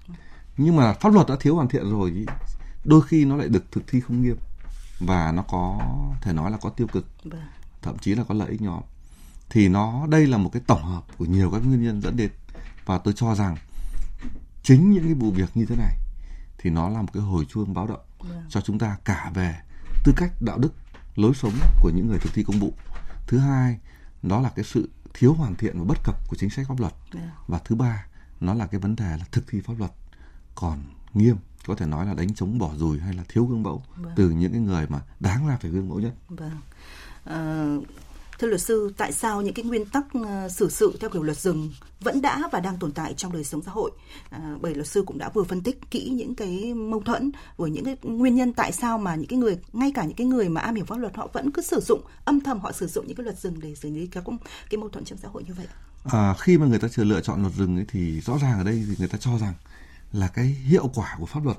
Nhưng 0.57 0.77
mà 0.77 0.93
pháp 0.93 1.13
luật 1.13 1.27
đã 1.29 1.37
thiếu 1.41 1.55
hoàn 1.55 1.69
thiện 1.69 1.91
rồi 1.91 2.27
đôi 2.85 3.03
khi 3.03 3.25
nó 3.25 3.37
lại 3.37 3.49
được 3.49 3.73
thực 3.73 3.87
thi 3.87 4.01
không 4.01 4.23
nghiêm 4.23 4.37
và 5.01 5.33
nó 5.33 5.43
có 5.43 5.79
thể 6.21 6.33
nói 6.33 6.51
là 6.51 6.57
có 6.57 6.71
tiêu 6.71 6.87
cực. 6.87 7.07
Vâng. 7.25 7.43
Thậm 7.83 7.99
chí 7.99 8.15
là 8.15 8.25
có 8.25 8.35
lợi 8.35 8.51
ích 8.51 8.63
nhóm. 8.63 8.83
Thì 9.51 9.69
nó 9.69 10.07
đây 10.07 10.27
là 10.27 10.39
một 10.39 10.51
cái 10.53 10.63
tổng 10.67 10.85
hợp 10.85 11.05
của 11.19 11.25
nhiều 11.25 11.51
các 11.51 11.63
nguyên 11.65 11.83
nhân 11.83 12.03
dẫn 12.03 12.17
đến 12.17 12.31
và 12.87 12.99
tôi 12.99 13.15
cho 13.17 13.35
rằng 13.35 13.57
chính 14.63 14.91
những 14.91 15.05
cái 15.05 15.15
vụ 15.15 15.31
việc 15.31 15.51
như 15.55 15.67
thế 15.67 15.77
này 15.77 15.97
thì 16.59 16.71
nó 16.71 16.89
là 16.89 17.03
một 17.03 17.09
cái 17.13 17.23
hồi 17.23 17.45
chuông 17.45 17.75
báo 17.75 17.87
động 17.87 18.01
vâng. 18.19 18.45
cho 18.49 18.61
chúng 18.61 18.79
ta 18.79 18.97
cả 19.05 19.31
về 19.35 19.57
tư 20.05 20.13
cách 20.17 20.33
đạo 20.41 20.59
đức 20.59 20.73
lối 21.17 21.35
sống 21.35 21.53
của 21.81 21.91
những 21.95 22.09
người 22.09 22.19
thực 22.19 22.35
thi 22.35 22.43
công 22.43 22.59
vụ 22.59 22.73
thứ 23.27 23.39
hai 23.39 23.79
đó 24.23 24.41
là 24.41 24.51
cái 24.57 24.65
sự 24.65 24.91
thiếu 25.15 25.35
hoàn 25.35 25.55
thiện 25.55 25.79
và 25.79 25.85
bất 25.85 25.99
cập 26.05 26.29
của 26.29 26.37
chính 26.37 26.51
sách 26.51 26.67
pháp 26.69 26.81
luật. 26.81 26.93
Dạ. 27.15 27.21
và 27.47 27.59
thứ 27.65 27.75
ba 27.75 28.07
nó 28.41 28.55
là 28.55 28.67
cái 28.67 28.81
vấn 28.81 28.97
đề 28.97 29.17
là 29.17 29.25
thực 29.33 29.45
thi 29.49 29.61
pháp 29.61 29.75
luật 29.79 29.91
còn 30.55 30.83
nghiêm 31.15 31.37
có 31.67 31.75
thể 31.75 31.87
nói 31.87 32.07
là 32.07 32.15
đánh 32.15 32.35
chống 32.35 32.59
bỏ 32.59 32.71
rùi 32.77 32.99
hay 32.99 33.15
là 33.15 33.23
thiếu 33.29 33.45
gương 33.45 33.63
mẫu 33.63 33.83
vâng. 33.97 34.13
từ 34.17 34.31
những 34.31 34.53
cái 34.53 34.61
người 34.61 34.87
mà 34.89 35.01
đáng 35.21 35.49
ra 35.49 35.59
phải 35.61 35.71
gương 35.71 35.89
mẫu 35.89 36.01
nhất. 36.01 36.13
Vâng. 36.29 36.51
À, 37.25 37.77
Thưa 38.41 38.49
luật 38.49 38.61
sư, 38.61 38.93
tại 38.97 39.13
sao 39.13 39.43
những 39.43 39.55
cái 39.55 39.65
nguyên 39.65 39.85
tắc 39.87 40.05
uh, 40.19 40.53
xử 40.53 40.71
sự 40.71 40.97
theo 41.01 41.11
kiểu 41.11 41.23
luật 41.23 41.39
rừng 41.39 41.71
vẫn 42.01 42.23
đã 42.23 42.49
và 42.53 42.61
đang 42.61 42.79
tồn 42.79 42.93
tại 42.93 43.15
trong 43.15 43.33
đời 43.33 43.45
sống 43.45 43.63
xã 43.63 43.71
hội? 43.71 43.91
À, 44.31 44.57
bởi 44.61 44.75
luật 44.75 44.87
sư 44.87 45.03
cũng 45.07 45.19
đã 45.19 45.29
vừa 45.29 45.45
phân 45.45 45.63
tích 45.63 45.91
kỹ 45.91 46.11
những 46.11 46.35
cái 46.35 46.75
mâu 46.75 47.01
thuẫn 47.01 47.31
với 47.57 47.71
những 47.71 47.85
cái 47.85 47.97
nguyên 48.03 48.35
nhân 48.35 48.53
tại 48.53 48.73
sao 48.73 48.99
mà 48.99 49.15
những 49.15 49.27
cái 49.27 49.39
người 49.39 49.59
ngay 49.73 49.93
cả 49.95 50.05
những 50.05 50.17
cái 50.17 50.27
người 50.27 50.49
mà 50.49 50.61
am 50.61 50.75
hiểu 50.75 50.85
pháp 50.85 50.99
luật 50.99 51.17
họ 51.17 51.29
vẫn 51.33 51.51
cứ 51.51 51.63
sử 51.63 51.81
dụng 51.81 52.01
âm 52.25 52.41
thầm 52.41 52.61
họ 52.61 52.73
sử 52.73 52.87
dụng 52.87 53.07
những 53.07 53.17
cái 53.17 53.25
luật 53.25 53.39
rừng 53.39 53.61
để 53.61 53.75
xử 53.75 53.91
lý 53.91 54.07
các 54.07 54.25
cái 54.71 54.79
mâu 54.79 54.89
thuẫn 54.89 55.05
trong 55.05 55.19
xã 55.23 55.29
hội 55.29 55.45
như 55.49 55.55
vậy. 55.55 55.67
À, 56.05 56.35
khi 56.39 56.59
mà 56.59 56.67
người 56.67 56.79
ta 56.79 56.89
chưa 56.89 57.05
lựa 57.05 57.21
chọn 57.21 57.43
luật 57.43 57.55
rừng 57.55 57.77
ấy 57.77 57.85
thì 57.89 58.21
rõ 58.21 58.39
ràng 58.43 58.59
ở 58.59 58.65
đây 58.65 58.85
thì 58.89 58.95
người 58.99 59.09
ta 59.09 59.19
cho 59.19 59.39
rằng 59.39 59.55
là 60.13 60.29
cái 60.29 60.47
hiệu 60.47 60.91
quả 60.95 61.17
của 61.19 61.27
pháp 61.27 61.45
luật 61.45 61.59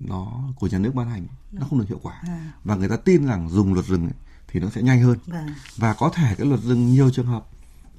nó 0.00 0.42
của 0.56 0.66
nhà 0.66 0.78
nước 0.78 0.94
ban 0.94 1.08
hành 1.10 1.26
nó 1.52 1.66
không 1.70 1.78
được 1.78 1.88
hiệu 1.88 2.00
quả 2.02 2.20
à. 2.22 2.52
và 2.64 2.74
người 2.74 2.88
ta 2.88 2.96
tin 2.96 3.26
rằng 3.26 3.48
dùng 3.48 3.74
luật 3.74 3.86
rừng 3.86 4.04
ấy, 4.04 4.14
thì 4.48 4.60
nó 4.60 4.70
sẽ 4.70 4.82
nhanh 4.82 5.02
hơn 5.02 5.18
vâng. 5.26 5.46
và 5.76 5.94
có 5.94 6.10
thể 6.14 6.34
cái 6.38 6.46
luật 6.46 6.60
rừng 6.60 6.86
nhiều 6.86 7.10
trường 7.10 7.26
hợp 7.26 7.46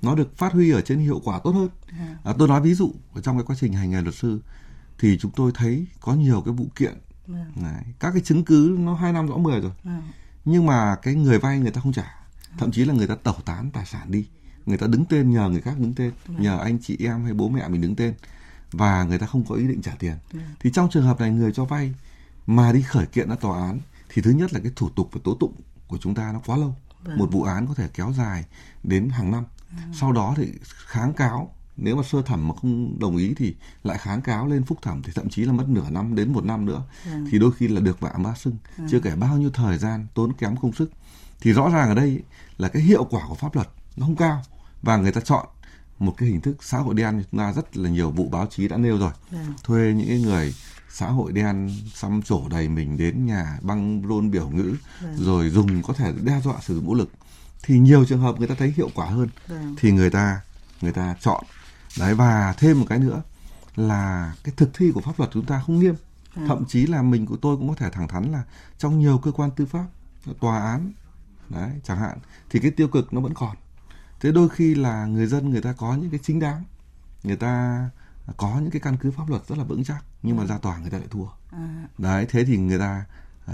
nó 0.02 0.16
được 0.16 0.38
phát 0.38 0.54
huy 0.54 0.72
ở 0.72 0.82
trên 0.82 1.00
hiệu 1.00 1.22
quả 1.24 1.40
tốt 1.44 1.52
hơn 1.52 1.70
vâng. 2.00 2.16
à, 2.24 2.34
tôi 2.38 2.48
nói 2.48 2.62
ví 2.62 2.74
dụ 2.74 2.94
trong 3.24 3.38
cái 3.38 3.46
quá 3.46 3.56
trình 3.60 3.74
hành 3.74 3.92
nghề 3.92 4.02
luật 4.02 4.16
sư 4.16 4.42
thì 5.00 5.18
chúng 5.18 5.32
tôi 5.36 5.52
thấy 5.56 5.88
có 6.00 6.14
nhiều 6.14 6.42
cái 6.42 6.54
vụ 6.54 6.68
kiện 6.76 6.94
vâng. 7.28 7.52
Đấy, 7.56 7.84
các 8.00 8.12
cái 8.12 8.22
chứng 8.22 8.46
cứ 8.46 8.76
nó 8.80 8.94
hai 8.94 9.14
năm 9.14 9.28
rõ 9.28 9.38
mười 9.38 9.62
rồi 9.62 9.72
vâng. 9.84 10.02
nhưng 10.46 10.66
mà 10.66 10.96
cái 10.96 11.16
người 11.16 11.40
vay 11.40 11.60
người 11.60 11.72
ta 11.72 11.82
không 11.82 11.94
trả 11.94 12.18
thậm 12.58 12.72
chí 12.72 12.86
là 12.86 12.94
người 12.94 13.08
ta 13.08 13.16
tẩu 13.16 13.36
tán 13.46 13.70
tài 13.74 13.86
sản 13.86 14.12
đi 14.12 14.28
người 14.66 14.78
ta 14.78 14.88
đứng 14.88 15.06
tên 15.06 15.32
nhờ 15.32 15.50
người 15.50 15.62
khác 15.62 15.80
đứng 15.80 15.94
tên 15.94 16.12
nhờ 16.28 16.60
anh 16.60 16.78
chị 16.82 16.98
em 17.00 17.24
hay 17.24 17.34
bố 17.34 17.50
mẹ 17.50 17.68
mình 17.68 17.82
đứng 17.82 17.96
tên 17.96 18.14
và 18.72 19.04
người 19.04 19.18
ta 19.18 19.28
không 19.28 19.46
có 19.46 19.56
ý 19.56 19.68
định 19.68 19.82
trả 19.82 19.92
tiền 20.00 20.16
vâng. 20.32 20.44
thì 20.60 20.72
trong 20.74 20.90
trường 20.90 21.06
hợp 21.06 21.20
này 21.20 21.32
người 21.32 21.52
cho 21.52 21.66
vay 21.66 21.94
mà 22.48 22.72
đi 22.72 22.82
khởi 22.82 23.06
kiện 23.06 23.30
ra 23.30 23.36
tòa 23.36 23.62
án 23.62 23.80
thì 24.10 24.22
thứ 24.22 24.32
nhất 24.32 24.54
là 24.54 24.60
cái 24.60 24.72
thủ 24.76 24.90
tục 24.90 25.10
và 25.12 25.20
tố 25.24 25.36
tụng 25.36 25.54
của 25.88 25.98
chúng 25.98 26.16
ta 26.16 26.32
nó 26.32 26.42
quá 26.46 26.58
lâu 26.58 26.76
vâng. 27.04 27.18
một 27.18 27.30
vụ 27.32 27.44
án 27.44 27.68
có 27.68 27.74
thể 27.74 27.90
kéo 27.94 28.14
dài 28.18 28.46
đến 28.84 29.10
hàng 29.10 29.32
năm 29.32 29.44
ừ. 29.72 29.78
sau 29.94 30.12
đó 30.12 30.34
thì 30.38 30.48
kháng 30.88 31.14
cáo 31.14 31.54
nếu 31.78 31.96
mà 31.96 32.04
sơ 32.04 32.22
thẩm 32.22 32.48
mà 32.48 32.54
không 32.62 33.00
đồng 33.00 33.18
ý 33.18 33.34
thì 33.38 33.56
lại 33.84 33.98
kháng 33.98 34.22
cáo 34.22 34.48
lên 34.48 34.64
phúc 34.64 34.78
thẩm 34.82 35.02
thì 35.02 35.12
thậm 35.16 35.30
chí 35.30 35.46
là 35.46 35.54
mất 35.54 35.70
nửa 35.70 35.90
năm 35.90 36.16
đến 36.16 36.34
một 36.34 36.46
năm 36.46 36.66
nữa 36.66 36.84
ừ. 37.06 37.12
thì 37.32 37.40
đôi 37.40 37.52
khi 37.52 37.68
là 37.68 37.82
được 37.82 38.00
vạ 38.00 38.14
ma 38.18 38.34
sưng 38.36 38.58
ừ. 38.78 38.84
chưa 38.92 39.00
kể 39.00 39.16
bao 39.16 39.38
nhiêu 39.38 39.50
thời 39.54 39.78
gian 39.78 40.08
tốn 40.14 40.34
kém 40.34 40.58
công 40.58 40.74
sức 40.74 40.92
thì 41.42 41.54
rõ 41.54 41.70
ràng 41.70 41.90
ở 41.90 41.96
đây 41.96 42.22
là 42.58 42.68
cái 42.68 42.82
hiệu 42.82 43.04
quả 43.04 43.22
của 43.28 43.36
pháp 43.36 43.56
luật 43.56 43.70
nó 43.98 44.06
không 44.06 44.16
cao 44.16 44.42
và 44.82 44.98
người 44.98 45.12
ta 45.12 45.22
chọn 45.22 45.48
một 46.00 46.14
cái 46.18 46.30
hình 46.30 46.42
thức 46.42 46.64
xã 46.64 46.78
hội 46.78 46.96
đen 46.96 47.24
chúng 47.32 47.40
ta 47.40 47.54
rất 47.54 47.78
là 47.78 47.90
nhiều 47.90 48.12
vụ 48.12 48.30
báo 48.30 48.46
chí 48.50 48.68
đã 48.68 48.78
nêu 48.78 48.98
rồi 48.98 49.12
ừ. 49.32 49.38
thuê 49.64 49.94
những 49.94 50.22
người 50.22 50.54
xã 50.90 51.08
hội 51.08 51.32
đen 51.32 51.72
xăm 51.94 52.22
trổ 52.22 52.48
đầy 52.50 52.70
mình 52.70 52.98
đến 52.98 53.26
nhà 53.26 53.60
băng 53.62 54.02
rôn 54.10 54.32
biểu 54.32 54.50
ngữ 54.50 54.76
vâng. 55.02 55.16
rồi 55.18 55.50
dùng 55.50 55.82
có 55.82 55.94
thể 55.94 56.14
đe 56.24 56.42
dọa 56.44 56.56
sử 56.62 56.76
dụng 56.76 56.86
vũ 56.86 56.96
lực 56.96 57.10
thì 57.64 57.80
nhiều 57.80 58.06
trường 58.06 58.22
hợp 58.22 58.40
người 58.40 58.48
ta 58.48 58.56
thấy 58.58 58.74
hiệu 58.78 58.90
quả 58.96 59.06
hơn 59.06 59.30
vâng. 59.48 59.76
thì 59.80 59.92
người 59.92 60.10
ta 60.10 60.42
người 60.82 60.92
ta 60.92 61.16
chọn 61.20 61.44
đấy 62.00 62.16
và 62.16 62.54
thêm 62.58 62.80
một 62.80 62.86
cái 62.90 63.00
nữa 63.00 63.22
là 63.76 64.34
cái 64.44 64.54
thực 64.58 64.70
thi 64.74 64.92
của 64.92 65.02
pháp 65.02 65.20
luật 65.20 65.30
chúng 65.34 65.46
ta 65.46 65.62
không 65.66 65.80
nghiêm 65.80 65.96
vâng. 66.36 66.48
thậm 66.48 66.66
chí 66.66 66.88
là 66.88 67.02
mình 67.02 67.26
của 67.26 67.38
tôi 67.38 67.58
cũng 67.58 67.70
có 67.70 67.76
thể 67.76 67.90
thẳng 67.90 68.08
thắn 68.08 68.32
là 68.32 68.44
trong 68.78 69.00
nhiều 69.00 69.18
cơ 69.18 69.32
quan 69.32 69.52
tư 69.52 69.66
pháp 69.66 69.86
tòa 70.40 70.60
án 70.60 70.92
đấy 71.50 71.72
chẳng 71.84 71.98
hạn 71.98 72.18
thì 72.50 72.60
cái 72.60 72.72
tiêu 72.72 72.88
cực 72.88 73.14
nó 73.14 73.22
vẫn 73.22 73.34
còn 73.34 73.56
thế 74.20 74.32
đôi 74.32 74.50
khi 74.50 74.76
là 74.76 75.06
người 75.06 75.28
dân 75.28 75.50
người 75.50 75.62
ta 75.62 75.74
có 75.74 75.96
những 75.96 76.10
cái 76.10 76.20
chính 76.24 76.40
đáng 76.40 76.64
người 77.24 77.36
ta 77.36 77.90
có 78.38 78.60
những 78.62 78.72
cái 78.72 78.82
căn 78.82 78.98
cứ 78.98 79.12
pháp 79.12 79.30
luật 79.30 79.48
rất 79.48 79.58
là 79.58 79.64
vững 79.64 79.84
chắc 79.84 80.04
nhưng 80.24 80.38
mà 80.38 80.46
ra 80.46 80.58
tòa 80.58 80.78
người 80.78 80.90
ta 80.90 80.98
lại 80.98 81.08
thua 81.10 81.26
à. 81.52 81.88
đấy 81.98 82.26
thế 82.30 82.46
thì 82.46 82.58
người 82.58 82.80
ta 82.80 83.06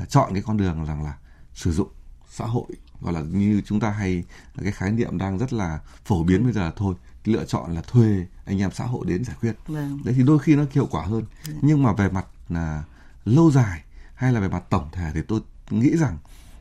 uh, 0.01 0.09
chọn 0.09 0.33
cái 0.33 0.41
con 0.41 0.57
đường 0.57 0.85
rằng 0.85 1.03
là 1.03 1.17
sử 1.53 1.71
dụng 1.71 1.89
xã 2.29 2.45
hội 2.45 2.67
gọi 3.01 3.13
là 3.13 3.21
như 3.21 3.61
chúng 3.65 3.79
ta 3.79 3.89
hay 3.89 4.23
cái 4.63 4.71
khái 4.71 4.91
niệm 4.91 5.17
đang 5.17 5.37
rất 5.37 5.53
là 5.53 5.79
phổ 6.05 6.23
biến 6.23 6.43
bây 6.43 6.53
giờ 6.53 6.71
thôi 6.75 6.95
lựa 7.25 7.45
chọn 7.45 7.71
là 7.71 7.81
thuê 7.81 8.25
anh 8.45 8.61
em 8.61 8.71
xã 8.71 8.85
hội 8.85 9.05
đến 9.07 9.23
giải 9.23 9.35
quyết 9.41 9.55
vâng. 9.67 9.99
đấy 10.03 10.13
thì 10.17 10.23
đôi 10.23 10.39
khi 10.39 10.55
nó 10.55 10.65
hiệu 10.71 10.87
quả 10.91 11.05
hơn 11.05 11.23
vâng. 11.47 11.57
nhưng 11.61 11.83
mà 11.83 11.93
về 11.93 12.09
mặt 12.09 12.25
là 12.49 12.83
lâu 13.25 13.51
dài 13.51 13.83
hay 14.15 14.31
là 14.31 14.39
về 14.39 14.47
mặt 14.47 14.63
tổng 14.69 14.89
thể 14.91 15.11
thì 15.13 15.21
tôi 15.27 15.41
nghĩ 15.69 15.97
rằng 15.97 16.17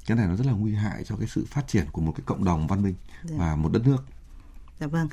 cái 0.07 0.17
này 0.17 0.27
nó 0.27 0.37
rất 0.37 0.47
là 0.47 0.53
nguy 0.53 0.75
hại 0.75 1.05
cho 1.05 1.17
cái 1.17 1.29
sự 1.29 1.47
phát 1.49 1.69
triển 1.69 1.87
của 1.93 2.01
một 2.01 2.13
cái 2.17 2.23
cộng 2.27 2.45
đồng 2.45 2.67
văn 2.67 2.83
minh 2.83 2.95
và 3.23 3.57
một 3.57 3.73
đất 3.73 3.87
nước 3.87 4.05
Dạ 4.83 4.89
vâng. 4.89 5.09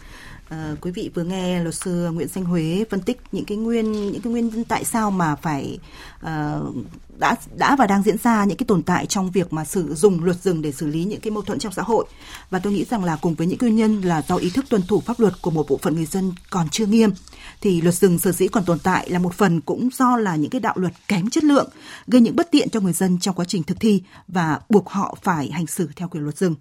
À, 0.50 0.76
quý 0.82 0.92
vị 0.92 1.10
vừa 1.14 1.24
nghe 1.24 1.64
luật 1.64 1.76
sư 1.76 2.12
Nguyễn 2.12 2.28
Danh 2.28 2.46
Huế 2.46 2.86
phân 2.90 3.02
tích 3.02 3.22
những 3.32 3.46
cái 3.46 3.58
nguyên 3.58 3.92
những 3.92 4.22
cái 4.22 4.32
nguyên 4.32 4.50
nhân 4.50 4.64
tại 4.64 4.84
sao 4.84 5.12
mà 5.12 5.36
phải 5.36 5.80
à, 6.22 6.60
đã 7.20 7.36
đã 7.58 7.76
và 7.76 7.88
đang 7.88 8.04
diễn 8.04 8.18
ra 8.24 8.46
những 8.46 8.58
cái 8.58 8.66
tồn 8.68 8.84
tại 8.84 9.06
trong 9.06 9.32
việc 9.32 9.54
mà 9.54 9.66
sử 9.66 9.96
dụng 9.96 10.24
luật 10.24 10.38
rừng 10.44 10.62
để 10.62 10.72
xử 10.72 10.88
lý 10.88 11.04
những 11.04 11.22
cái 11.22 11.32
mâu 11.32 11.42
thuẫn 11.42 11.60
trong 11.60 11.74
xã 11.74 11.82
hội. 11.82 12.06
Và 12.50 12.60
tôi 12.60 12.74
nghĩ 12.74 12.86
rằng 12.86 13.04
là 13.04 13.16
cùng 13.22 13.36
với 13.36 13.48
những 13.48 13.58
nguyên 13.62 13.76
nhân 13.76 14.02
là 14.02 14.22
do 14.28 14.36
ý 14.36 14.50
thức 14.50 14.66
tuân 14.70 14.82
thủ 14.88 15.00
pháp 15.00 15.20
luật 15.20 15.42
của 15.42 15.52
một 15.52 15.66
bộ 15.70 15.80
phận 15.82 15.96
người 15.96 16.06
dân 16.06 16.34
còn 16.50 16.70
chưa 16.70 16.86
nghiêm 16.86 17.12
thì 17.62 17.82
luật 17.82 17.96
rừng 17.96 18.20
sở 18.20 18.32
dĩ 18.32 18.48
còn 18.48 18.66
tồn 18.66 18.80
tại 18.80 19.10
là 19.10 19.20
một 19.20 19.34
phần 19.34 19.62
cũng 19.62 19.90
do 19.94 20.18
là 20.18 20.36
những 20.36 20.50
cái 20.50 20.62
đạo 20.62 20.74
luật 20.78 20.94
kém 21.08 21.30
chất 21.30 21.44
lượng 21.44 21.70
gây 22.08 22.22
những 22.22 22.36
bất 22.36 22.52
tiện 22.52 22.70
cho 22.70 22.80
người 22.80 22.94
dân 22.94 23.20
trong 23.20 23.36
quá 23.36 23.46
trình 23.46 23.64
thực 23.64 23.80
thi 23.80 24.04
và 24.28 24.60
buộc 24.70 24.90
họ 24.90 25.18
phải 25.24 25.52
hành 25.52 25.68
xử 25.68 25.90
theo 25.96 26.08
quyền 26.08 26.24
luật 26.24 26.38
rừng. 26.38 26.56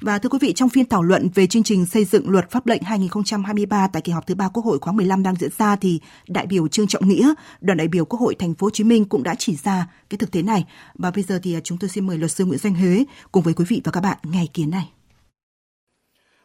Và 0.00 0.18
thưa 0.18 0.28
quý 0.28 0.38
vị, 0.40 0.52
trong 0.52 0.68
phiên 0.68 0.88
thảo 0.88 1.02
luận 1.02 1.28
về 1.34 1.46
chương 1.46 1.62
trình 1.62 1.86
xây 1.86 2.04
dựng 2.04 2.30
luật 2.30 2.50
pháp 2.50 2.66
lệnh 2.66 2.82
2023 2.82 3.86
tại 3.86 4.02
kỳ 4.02 4.12
họp 4.12 4.26
thứ 4.26 4.34
ba 4.34 4.48
Quốc 4.48 4.64
hội 4.64 4.78
khóa 4.78 4.92
15 4.92 5.22
đang 5.22 5.34
diễn 5.36 5.50
ra 5.58 5.76
thì 5.76 6.00
đại 6.28 6.46
biểu 6.46 6.68
Trương 6.68 6.86
Trọng 6.86 7.08
Nghĩa, 7.08 7.34
đoàn 7.60 7.78
đại 7.78 7.88
biểu 7.88 8.04
Quốc 8.04 8.20
hội 8.20 8.34
Thành 8.38 8.54
phố 8.54 8.66
Hồ 8.66 8.70
Chí 8.70 8.84
Minh 8.84 9.04
cũng 9.04 9.22
đã 9.22 9.34
chỉ 9.34 9.56
ra 9.56 9.86
cái 10.10 10.18
thực 10.18 10.30
tế 10.30 10.42
này. 10.42 10.64
Và 10.94 11.10
bây 11.10 11.24
giờ 11.24 11.40
thì 11.42 11.54
à, 11.54 11.60
chúng 11.64 11.78
tôi 11.78 11.90
xin 11.90 12.06
mời 12.06 12.18
luật 12.18 12.32
sư 12.32 12.44
Nguyễn 12.44 12.58
Danh 12.58 12.74
Huế 12.74 13.04
cùng 13.32 13.42
với 13.42 13.54
quý 13.54 13.64
vị 13.68 13.80
và 13.84 13.92
các 13.92 14.00
bạn 14.00 14.18
nghe 14.22 14.40
ý 14.40 14.46
kiến 14.46 14.70
này. 14.70 14.90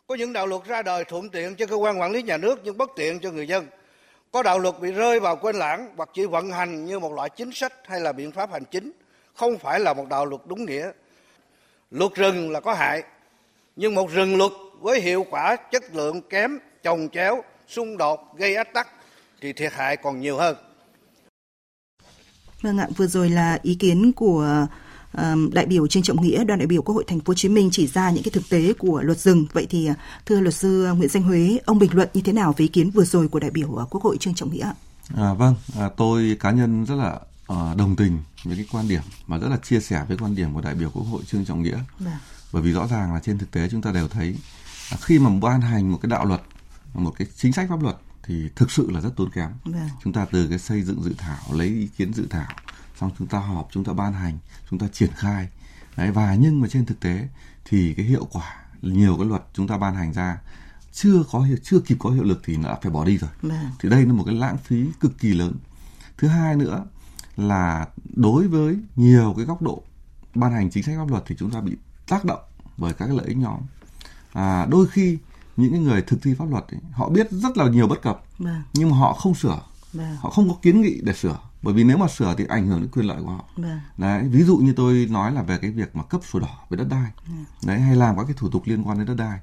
Có 0.08 0.16
những 0.16 0.34
đạo 0.34 0.48
luật 0.48 0.66
ra 0.66 0.82
đời 0.82 1.04
thuận 1.04 1.30
tiện 1.30 1.56
cho 1.56 1.66
cơ 1.66 1.76
quan 1.76 2.02
quản 2.02 2.12
lý 2.12 2.24
nhà 2.24 2.38
nước 2.38 2.60
nhưng 2.64 2.78
bất 2.78 2.90
tiện 2.96 3.20
cho 3.20 3.32
người 3.32 3.48
dân. 3.48 3.66
có 4.32 4.44
đạo 4.44 4.60
luật 4.60 4.76
bị 4.82 4.92
rơi 4.92 5.20
vào 5.20 5.36
quên 5.36 5.56
lãng 5.56 5.94
hoặc 5.98 6.10
chỉ 6.14 6.26
vận 6.26 6.52
hành 6.52 6.86
như 6.86 7.00
một 7.00 7.14
loại 7.14 7.30
chính 7.30 7.52
sách 7.52 7.74
hay 7.86 8.00
là 8.00 8.12
biện 8.12 8.32
pháp 8.32 8.52
hành 8.52 8.64
chính, 8.72 8.92
không 9.34 9.58
phải 9.58 9.80
là 9.80 9.94
một 9.94 10.10
đạo 10.10 10.26
luật 10.26 10.42
đúng 10.46 10.66
nghĩa. 10.66 10.92
Luật 11.92 12.16
rừng 12.16 12.52
là 12.52 12.60
có 12.60 12.74
hại, 12.74 13.04
nhưng 13.76 13.96
một 13.96 14.12
rừng 14.12 14.38
luật 14.38 14.52
với 14.82 15.02
hiệu 15.02 15.26
quả 15.30 15.56
chất 15.72 15.84
lượng 15.96 16.22
kém, 16.30 16.60
chồng 16.84 17.08
chéo, 17.14 17.44
xung 17.68 17.98
đột, 17.98 18.20
gây 18.38 18.56
ách 18.56 18.74
tắc 18.74 18.88
thì 19.42 19.54
thiệt 19.54 19.74
hại 19.74 19.98
còn 19.98 20.22
nhiều 20.22 20.38
hơn. 20.38 20.56
Vâng 22.62 22.78
ạ, 22.78 22.88
vừa 22.98 23.08
rồi 23.08 23.30
là 23.30 23.60
ý 23.62 23.76
kiến 23.76 24.12
của 24.16 24.68
đại 25.54 25.66
biểu 25.66 25.88
Trương 25.88 26.04
Trọng 26.04 26.22
Nghĩa, 26.22 26.44
đoàn 26.44 26.60
đại 26.60 26.68
biểu 26.68 26.82
Quốc 26.82 26.96
hội 26.96 27.04
Thành 27.08 27.20
phố 27.20 27.24
Hồ 27.28 27.34
Chí 27.34 27.50
Minh 27.50 27.70
chỉ 27.72 27.88
ra 27.88 28.12
những 28.12 28.24
cái 28.24 28.32
thực 28.32 28.50
tế 28.50 28.74
của 28.74 29.02
luật 29.02 29.18
rừng. 29.18 29.46
Vậy 29.54 29.68
thì 29.70 29.90
thưa 30.26 30.40
luật 30.40 30.54
sư 30.54 30.88
Nguyễn 30.98 31.10
Danh 31.10 31.24
Huế, 31.24 31.58
ông 31.66 31.80
bình 31.80 31.90
luận 31.94 32.10
như 32.14 32.22
thế 32.22 32.34
nào 32.34 32.54
về 32.58 32.64
ý 32.64 32.68
kiến 32.68 32.90
vừa 32.90 33.04
rồi 33.04 33.28
của 33.28 33.40
đại 33.40 33.52
biểu 33.52 33.88
Quốc 33.90 34.04
hội 34.04 34.18
Trương 34.18 34.34
Trọng 34.34 34.52
Nghĩa? 34.52 34.72
À, 35.16 35.34
vâng, 35.34 35.56
à, 35.80 35.90
tôi 35.98 36.38
cá 36.40 36.52
nhân 36.52 36.86
rất 36.86 36.96
là 36.96 37.20
đồng 37.50 37.96
tình 37.96 38.20
với 38.44 38.56
cái 38.56 38.66
quan 38.72 38.88
điểm 38.88 39.02
mà 39.28 39.38
rất 39.38 39.48
là 39.48 39.58
chia 39.58 39.80
sẻ 39.80 40.06
với 40.08 40.18
quan 40.18 40.36
điểm 40.36 40.54
của 40.54 40.62
đại 40.62 40.76
biểu 40.76 40.90
Quốc 40.90 41.04
hội 41.04 41.24
Trương 41.26 41.46
Trọng 41.46 41.62
Nghĩa. 41.62 41.80
Vâng. 42.00 42.14
Bởi 42.52 42.62
vì 42.62 42.72
rõ 42.72 42.88
ràng 42.88 43.14
là 43.14 43.20
trên 43.20 43.38
thực 43.38 43.52
tế 43.52 43.70
chúng 43.70 43.82
ta 43.82 43.92
đều 43.92 44.08
thấy 44.08 44.36
khi 45.02 45.20
mà 45.20 45.30
ban 45.42 45.62
hành 45.62 45.92
một 45.92 46.00
cái 46.02 46.10
đạo 46.10 46.26
luật, 46.26 46.42
một 46.94 47.14
cái 47.18 47.28
chính 47.36 47.54
sách 47.54 47.70
pháp 47.70 47.84
luật 47.84 47.98
thì 48.24 48.50
thực 48.56 48.72
sự 48.72 48.92
là 48.92 49.02
rất 49.02 49.16
tốn 49.16 49.30
kém. 49.30 49.50
Vâng. 49.66 49.90
Chúng 50.04 50.14
ta 50.14 50.26
từ 50.32 50.48
cái 50.48 50.60
xây 50.60 50.82
dựng 50.82 51.04
dự 51.04 51.14
thảo, 51.18 51.40
lấy 51.52 51.68
ý 51.68 51.88
kiến 51.98 52.14
dự 52.14 52.28
thảo 52.30 52.54
xong 53.00 53.12
chúng 53.20 53.28
ta 53.28 53.40
họp 53.40 53.68
chúng 53.72 53.84
ta 53.84 53.94
ban 53.94 54.14
hành 54.14 54.38
chúng 54.70 54.80
ta 54.80 54.88
triển 54.94 55.10
khai 55.16 55.48
đấy 55.98 56.12
và 56.12 56.36
nhưng 56.36 56.62
mà 56.62 56.68
trên 56.68 56.86
thực 56.86 57.00
tế 57.00 57.28
thì 57.66 57.94
cái 57.94 58.06
hiệu 58.06 58.28
quả 58.32 58.56
nhiều 58.82 59.18
cái 59.18 59.26
luật 59.26 59.42
chúng 59.54 59.68
ta 59.68 59.78
ban 59.78 59.96
hành 59.96 60.14
ra 60.14 60.38
chưa 60.92 61.24
có 61.32 61.40
hiệu 61.40 61.58
chưa 61.64 61.80
kịp 61.80 61.98
có 62.00 62.10
hiệu 62.10 62.24
lực 62.24 62.42
thì 62.46 62.58
đã 62.64 62.78
phải 62.82 62.92
bỏ 62.92 63.06
đi 63.06 63.18
rồi 63.18 63.30
vâng. 63.42 63.72
thì 63.80 63.90
đây 63.90 64.06
là 64.06 64.14
một 64.14 64.24
cái 64.26 64.36
lãng 64.36 64.58
phí 64.58 64.86
cực 65.00 65.20
kỳ 65.20 65.34
lớn 65.34 65.54
thứ 66.18 66.28
hai 66.28 66.56
nữa 66.56 66.86
là 67.38 67.88
đối 68.16 68.48
với 68.48 68.78
nhiều 68.96 69.34
cái 69.38 69.46
góc 69.46 69.62
độ 69.62 69.84
ban 70.36 70.52
hành 70.52 70.70
chính 70.70 70.84
sách 70.84 70.96
pháp 70.98 71.10
luật 71.10 71.24
thì 71.28 71.36
chúng 71.40 71.52
ta 71.52 71.62
bị 71.62 71.76
tác 72.08 72.26
động 72.26 72.40
bởi 72.78 72.94
các 72.94 73.06
cái 73.06 73.16
lợi 73.16 73.26
ích 73.28 73.38
nhóm 73.38 73.60
à, 74.34 74.66
đôi 74.70 74.88
khi 74.88 75.18
những 75.58 75.72
cái 75.72 75.80
người 75.80 76.02
thực 76.02 76.22
thi 76.22 76.34
pháp 76.34 76.50
luật 76.50 76.64
ấy, 76.68 76.80
họ 76.92 77.10
biết 77.10 77.28
rất 77.32 77.58
là 77.58 77.70
nhiều 77.70 77.88
bất 77.88 78.02
cập 78.02 78.24
vâng. 78.38 78.62
nhưng 78.74 78.90
mà 78.90 78.98
họ 78.98 79.14
không 79.14 79.36
sửa 79.36 79.62
vâng. 79.94 80.16
họ 80.20 80.30
không 80.30 80.50
có 80.50 80.56
kiến 80.62 80.82
nghị 80.82 81.00
để 81.04 81.14
sửa 81.14 81.40
bởi 81.62 81.74
vì 81.74 81.84
nếu 81.84 81.98
mà 81.98 82.08
sửa 82.08 82.36
thì 82.38 82.46
ảnh 82.50 82.68
hưởng 82.68 82.82
đến 82.82 82.90
quyền 82.92 83.06
lợi 83.06 83.22
của 83.22 83.30
họ 83.30 83.46
vâng. 83.58 83.80
đấy 83.98 84.24
ví 84.24 84.44
dụ 84.44 84.58
như 84.58 84.74
tôi 84.74 85.08
nói 85.12 85.32
là 85.32 85.42
về 85.42 85.58
cái 85.58 85.72
việc 85.72 85.96
mà 85.96 86.04
cấp 86.04 86.22
sổ 86.32 86.40
đỏ 86.40 86.58
về 86.70 86.78
đất 86.78 86.88
đai 86.90 87.12
ừ. 87.26 87.34
đấy 87.68 87.80
hay 87.80 87.96
làm 87.96 88.18
các 88.18 88.24
cái 88.24 88.36
thủ 88.38 88.50
tục 88.50 88.62
liên 88.66 88.84
quan 88.84 88.98
đến 88.98 89.08
đất 89.08 89.16
đai 89.18 89.40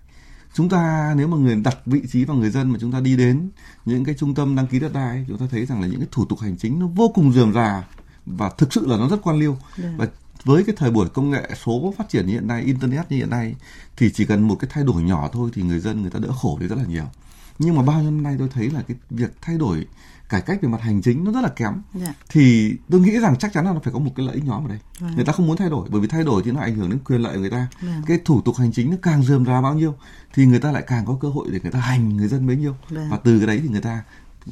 chúng 0.55 0.69
ta 0.69 1.15
nếu 1.17 1.29
mà 1.29 1.37
người 1.37 1.57
đặt 1.57 1.79
vị 1.87 2.03
trí 2.13 2.25
vào 2.25 2.37
người 2.37 2.51
dân 2.51 2.71
mà 2.71 2.79
chúng 2.81 2.93
ta 2.93 3.01
đi 3.01 3.17
đến 3.17 3.51
những 3.85 4.05
cái 4.05 4.15
trung 4.19 4.35
tâm 4.35 4.57
đăng 4.57 4.67
ký 4.67 4.81
đất 4.81 4.93
đai 4.93 5.25
chúng 5.29 5.39
ta 5.39 5.47
thấy 5.51 5.67
rằng 5.67 5.81
là 5.81 5.87
những 5.87 6.01
cái 6.01 6.09
thủ 6.11 6.25
tục 6.25 6.41
hành 6.41 6.57
chính 6.57 6.81
nó 6.81 6.87
vô 6.87 7.09
cùng 7.15 7.33
rườm 7.33 7.53
rà 7.53 7.85
và 8.27 8.51
thực 8.59 8.73
sự 8.73 8.87
là 8.87 8.97
nó 8.97 9.09
rất 9.09 9.17
quan 9.23 9.39
liêu 9.39 9.57
Được. 9.77 9.85
Vâng. 9.85 9.97
và 9.97 10.07
với 10.45 10.65
cái 10.65 10.75
thời 10.79 10.91
buổi 10.91 11.09
công 11.09 11.31
nghệ 11.31 11.51
số 11.65 11.95
phát 11.99 12.09
triển 12.09 12.27
như 12.27 12.33
hiện 12.33 12.49
nay 12.49 12.63
internet 12.63 13.11
như 13.11 13.17
hiện 13.17 13.31
nay 13.31 13.55
thì 13.97 14.11
chỉ 14.11 14.25
cần 14.25 14.49
một 14.49 14.57
cái 14.61 14.71
thay 14.73 14.85
đổi 14.85 15.03
nhỏ 15.03 15.31
thôi 15.33 15.51
thì 15.55 15.63
người 15.63 15.81
dân 15.81 16.03
người 16.03 16.11
ta 16.11 16.19
đỡ 16.19 16.29
khổ 16.33 16.59
đi 16.61 16.67
rất 16.67 16.79
là 16.79 16.85
nhiều 16.85 17.05
nhưng 17.59 17.77
mà 17.77 17.83
bao 17.83 18.03
nhiêu 18.03 18.11
năm 18.11 18.23
nay 18.23 18.37
tôi 18.39 18.49
thấy 18.49 18.71
là 18.71 18.83
cái 18.89 18.97
việc 19.11 19.33
thay 19.41 19.59
đổi 19.59 19.87
cải 20.29 20.41
cách 20.41 20.63
về 20.63 20.69
mặt 20.69 20.81
hành 20.81 21.03
chính 21.03 21.25
nó 21.25 21.33
rất 21.33 21.41
là 21.41 21.49
kém. 21.49 21.83
Dạ. 21.95 22.15
thì 22.29 22.75
tôi 22.91 23.01
nghĩ 23.01 23.21
rằng 23.21 23.37
chắc 23.39 23.53
chắn 23.53 23.65
là 23.65 23.73
nó 23.73 23.81
phải 23.85 23.93
có 23.93 23.99
một 23.99 24.11
cái 24.17 24.27
lợi 24.27 24.35
ích 24.35 24.45
nhóm 24.45 24.65
ở 24.65 24.69
đây. 24.69 24.79
Vâng. 24.99 25.15
người 25.17 25.25
ta 25.25 25.33
không 25.33 25.47
muốn 25.47 25.57
thay 25.57 25.71
đổi 25.71 25.89
bởi 25.91 26.01
vì 26.01 26.09
thay 26.09 26.25
đổi 26.25 26.43
thì 26.45 26.51
nó 26.53 26.61
ảnh 26.61 26.75
hưởng 26.75 26.91
đến 26.91 26.99
quyền 27.05 27.21
lợi 27.21 27.35
của 27.35 27.41
người 27.41 27.51
ta. 27.51 27.67
Vâng. 27.81 28.03
cái 28.07 28.19
thủ 28.25 28.41
tục 28.41 28.57
hành 28.59 28.73
chính 28.73 28.91
nó 28.91 28.97
càng 29.03 29.23
dườm 29.23 29.45
ra 29.45 29.61
bao 29.61 29.75
nhiêu 29.75 29.95
thì 30.35 30.47
người 30.47 30.61
ta 30.61 30.73
lại 30.73 30.85
càng 30.87 31.05
có 31.07 31.17
cơ 31.21 31.29
hội 31.29 31.49
để 31.53 31.61
người 31.63 31.73
ta 31.73 31.81
hành 31.81 32.17
người 32.17 32.29
dân 32.29 32.47
bấy 32.47 32.57
nhiêu. 32.57 32.77
Vâng. 32.89 33.11
và 33.11 33.17
từ 33.25 33.39
cái 33.39 33.47
đấy 33.47 33.61
thì 33.63 33.69
người 33.69 33.81
ta 33.81 34.03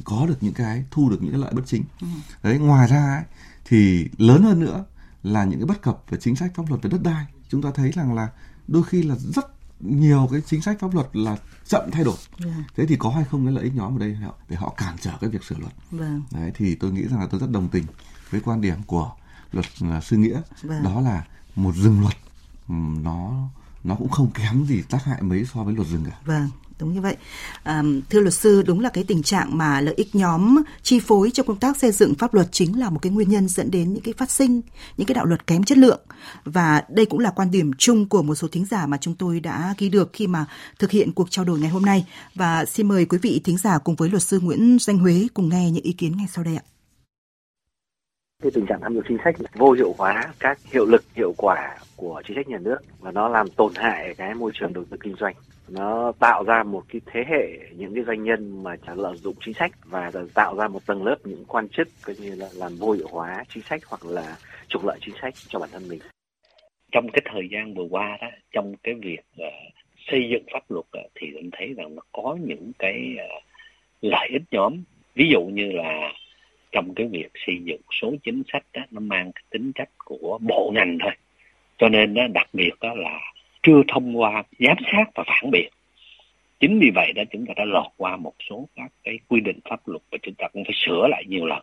có 0.03 0.25
được 0.27 0.37
những 0.41 0.53
cái 0.53 0.83
thu 0.91 1.09
được 1.09 1.17
những 1.21 1.31
cái 1.31 1.41
lợi 1.41 1.51
bất 1.53 1.63
chính 1.65 1.83
ừ. 2.01 2.07
đấy 2.43 2.59
ngoài 2.59 2.87
ra 2.87 3.05
ấy, 3.15 3.23
thì 3.65 4.09
lớn 4.17 4.43
hơn 4.43 4.59
nữa 4.59 4.85
là 5.23 5.43
những 5.43 5.59
cái 5.59 5.65
bất 5.65 5.81
cập 5.81 6.03
về 6.09 6.17
chính 6.21 6.35
sách 6.35 6.51
pháp 6.55 6.63
luật 6.69 6.81
về 6.81 6.89
đất 6.89 7.03
đai 7.03 7.25
chúng 7.49 7.61
ta 7.61 7.69
thấy 7.75 7.91
rằng 7.91 8.13
là 8.13 8.29
đôi 8.67 8.83
khi 8.83 9.03
là 9.03 9.15
rất 9.15 9.52
nhiều 9.83 10.27
cái 10.31 10.41
chính 10.45 10.61
sách 10.61 10.79
pháp 10.79 10.95
luật 10.95 11.07
là 11.13 11.37
chậm 11.67 11.91
thay 11.91 12.03
đổi 12.03 12.15
yeah. 12.45 12.57
Dạ. 12.57 12.63
thế 12.75 12.85
thì 12.85 12.95
có 12.95 13.09
hay 13.09 13.23
không 13.23 13.45
cái 13.45 13.53
lợi 13.53 13.63
ích 13.63 13.75
nhóm 13.75 13.95
ở 13.95 13.99
đây 13.99 14.17
để 14.49 14.55
họ 14.55 14.73
cản 14.77 14.95
trở 15.01 15.11
cái 15.21 15.29
việc 15.29 15.43
sửa 15.43 15.55
luật 15.55 15.73
vâng. 15.91 16.23
đấy 16.31 16.51
thì 16.55 16.75
tôi 16.75 16.91
nghĩ 16.91 17.03
rằng 17.07 17.19
là 17.19 17.27
tôi 17.27 17.39
rất 17.39 17.51
đồng 17.51 17.67
tình 17.67 17.83
với 18.29 18.41
quan 18.41 18.61
điểm 18.61 18.77
của 18.87 19.11
luật 19.51 19.65
là 19.81 20.01
sư 20.01 20.17
nghĩa 20.17 20.41
vâng. 20.61 20.83
đó 20.83 21.01
là 21.01 21.25
một 21.55 21.75
rừng 21.75 22.01
luật 22.01 22.15
nó 23.03 23.49
nó 23.83 23.95
cũng 23.95 24.09
không 24.09 24.31
kém 24.31 24.65
gì 24.65 24.81
tác 24.89 25.03
hại 25.03 25.21
mấy 25.21 25.45
so 25.53 25.63
với 25.63 25.73
luật 25.73 25.87
rừng 25.87 26.05
cả 26.05 26.17
vâng 26.25 26.49
đúng 26.83 26.93
như 26.93 27.01
vậy. 27.01 27.15
À, 27.63 27.83
thưa 28.09 28.19
luật 28.19 28.33
sư, 28.33 28.63
đúng 28.65 28.79
là 28.79 28.89
cái 28.89 29.03
tình 29.07 29.23
trạng 29.23 29.57
mà 29.57 29.81
lợi 29.81 29.93
ích 29.97 30.15
nhóm 30.15 30.63
chi 30.81 30.99
phối 30.99 31.31
trong 31.31 31.47
công 31.47 31.59
tác 31.59 31.77
xây 31.77 31.91
dựng 31.91 32.15
pháp 32.15 32.33
luật 32.33 32.47
chính 32.51 32.79
là 32.79 32.89
một 32.89 32.99
cái 33.01 33.11
nguyên 33.11 33.29
nhân 33.29 33.47
dẫn 33.47 33.71
đến 33.71 33.93
những 33.93 34.03
cái 34.03 34.13
phát 34.17 34.31
sinh 34.31 34.61
những 34.97 35.07
cái 35.07 35.15
đạo 35.15 35.25
luật 35.25 35.47
kém 35.47 35.63
chất 35.63 35.77
lượng. 35.77 35.99
Và 36.45 36.83
đây 36.89 37.05
cũng 37.05 37.19
là 37.19 37.29
quan 37.29 37.51
điểm 37.51 37.71
chung 37.77 38.09
của 38.09 38.23
một 38.23 38.35
số 38.35 38.47
thính 38.47 38.65
giả 38.65 38.85
mà 38.85 38.97
chúng 38.97 39.15
tôi 39.15 39.39
đã 39.39 39.75
ghi 39.77 39.89
được 39.89 40.09
khi 40.13 40.27
mà 40.27 40.45
thực 40.79 40.91
hiện 40.91 41.11
cuộc 41.11 41.31
trao 41.31 41.45
đổi 41.45 41.59
ngày 41.59 41.69
hôm 41.69 41.81
nay. 41.85 42.05
Và 42.35 42.65
xin 42.65 42.87
mời 42.87 43.05
quý 43.05 43.17
vị 43.21 43.41
thính 43.43 43.57
giả 43.57 43.77
cùng 43.77 43.95
với 43.95 44.09
luật 44.09 44.23
sư 44.23 44.39
Nguyễn 44.39 44.77
Danh 44.79 44.97
Huế 44.97 45.27
cùng 45.33 45.49
nghe 45.49 45.71
những 45.71 45.83
ý 45.83 45.91
kiến 45.91 46.17
ngay 46.17 46.27
sau 46.31 46.43
đây 46.43 46.55
ạ. 46.55 46.63
Cái 48.43 48.51
tình 48.51 48.65
trạng 48.65 48.79
tham 48.81 48.93
nhũng 48.93 49.03
chính 49.07 49.17
sách 49.23 49.35
vô 49.55 49.71
hiệu 49.71 49.95
hóa 49.97 50.33
các 50.39 50.59
hiệu 50.71 50.85
lực 50.85 51.03
hiệu 51.15 51.33
quả 51.37 51.77
của 51.95 52.21
chính 52.27 52.37
sách 52.37 52.47
nhà 52.47 52.57
nước 52.57 52.77
và 52.99 53.11
nó 53.11 53.29
làm 53.29 53.49
tổn 53.49 53.73
hại 53.75 54.15
cái 54.17 54.33
môi 54.33 54.51
trường 54.53 54.73
đầu 54.73 54.83
tư 54.89 54.97
kinh 55.03 55.15
doanh 55.19 55.35
nó 55.73 56.11
tạo 56.19 56.43
ra 56.43 56.63
một 56.63 56.83
cái 56.89 57.01
thế 57.05 57.23
hệ 57.27 57.73
những 57.75 57.95
cái 57.95 58.03
doanh 58.07 58.23
nhân 58.23 58.63
mà 58.63 58.75
trả 58.87 58.93
lợi 58.95 59.17
dụng 59.17 59.35
chính 59.45 59.53
sách 59.53 59.71
và 59.85 60.11
tạo 60.33 60.55
ra 60.55 60.67
một 60.67 60.85
tầng 60.85 61.03
lớp 61.03 61.15
những 61.23 61.45
quan 61.47 61.69
chức 61.69 61.87
coi 62.05 62.15
như 62.19 62.35
là 62.35 62.49
làm 62.55 62.75
vô 62.75 62.91
hiệu 62.91 63.07
hóa 63.11 63.43
chính 63.49 63.63
sách 63.63 63.81
hoặc 63.87 64.05
là 64.05 64.37
trục 64.67 64.85
lợi 64.85 64.97
chính 65.01 65.15
sách 65.21 65.33
cho 65.47 65.59
bản 65.59 65.69
thân 65.71 65.87
mình. 65.89 65.99
Trong 66.91 67.07
cái 67.13 67.21
thời 67.25 67.49
gian 67.51 67.73
vừa 67.73 67.87
qua 67.89 68.17
đó 68.21 68.27
trong 68.51 68.75
cái 68.83 68.95
việc 69.01 69.21
uh, 69.41 69.53
xây 70.07 70.29
dựng 70.31 70.43
pháp 70.53 70.63
luật 70.69 70.85
uh, 71.05 71.11
thì 71.15 71.27
mình 71.35 71.49
thấy 71.51 71.73
rằng 71.77 71.95
nó 71.95 72.01
có 72.11 72.37
những 72.41 72.71
cái 72.79 73.15
uh, 73.15 73.43
lợi 74.01 74.27
ích 74.31 74.43
nhóm. 74.51 74.83
Ví 75.15 75.29
dụ 75.31 75.41
như 75.41 75.71
là 75.71 76.13
trong 76.71 76.93
cái 76.95 77.07
việc 77.07 77.29
xây 77.45 77.55
dựng 77.63 77.81
số 78.01 78.13
chính 78.23 78.43
sách 78.53 78.63
đó, 78.73 78.81
nó 78.91 78.99
mang 78.99 79.31
cái 79.35 79.43
tính 79.49 79.71
chất 79.75 79.89
của 80.05 80.39
bộ 80.41 80.71
ngành 80.75 80.97
thôi. 81.01 81.11
Cho 81.77 81.89
nên 81.89 82.13
đó, 82.13 82.23
đặc 82.33 82.47
biệt 82.53 82.71
đó 82.81 82.93
là 82.95 83.19
chưa 83.63 83.81
thông 83.93 84.19
qua 84.19 84.43
giám 84.59 84.77
sát 84.91 85.05
và 85.15 85.23
phản 85.27 85.51
biện. 85.51 85.73
Chính 86.59 86.79
vì 86.81 86.91
vậy 86.95 87.11
đó 87.15 87.23
chúng 87.31 87.45
ta 87.45 87.53
đã 87.57 87.63
lọt 87.65 87.91
qua 87.97 88.17
một 88.17 88.33
số 88.49 88.67
các 88.75 88.91
cái 89.03 89.19
quy 89.27 89.39
định 89.41 89.59
pháp 89.69 89.87
luật 89.87 90.01
và 90.11 90.17
chúng 90.23 90.33
ta 90.37 90.47
cũng 90.53 90.63
phải 90.65 90.75
sửa 90.85 91.07
lại 91.07 91.23
nhiều 91.27 91.45
lần. 91.45 91.61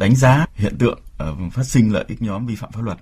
Đánh 0.00 0.14
giá 0.14 0.46
hiện 0.54 0.72
tượng 0.78 0.98
uh, 0.98 1.52
phát 1.52 1.62
sinh 1.62 1.92
lợi 1.92 2.04
ích 2.08 2.22
nhóm 2.22 2.46
vi 2.46 2.54
phạm 2.56 2.70
pháp 2.72 2.82
luật 2.82 2.98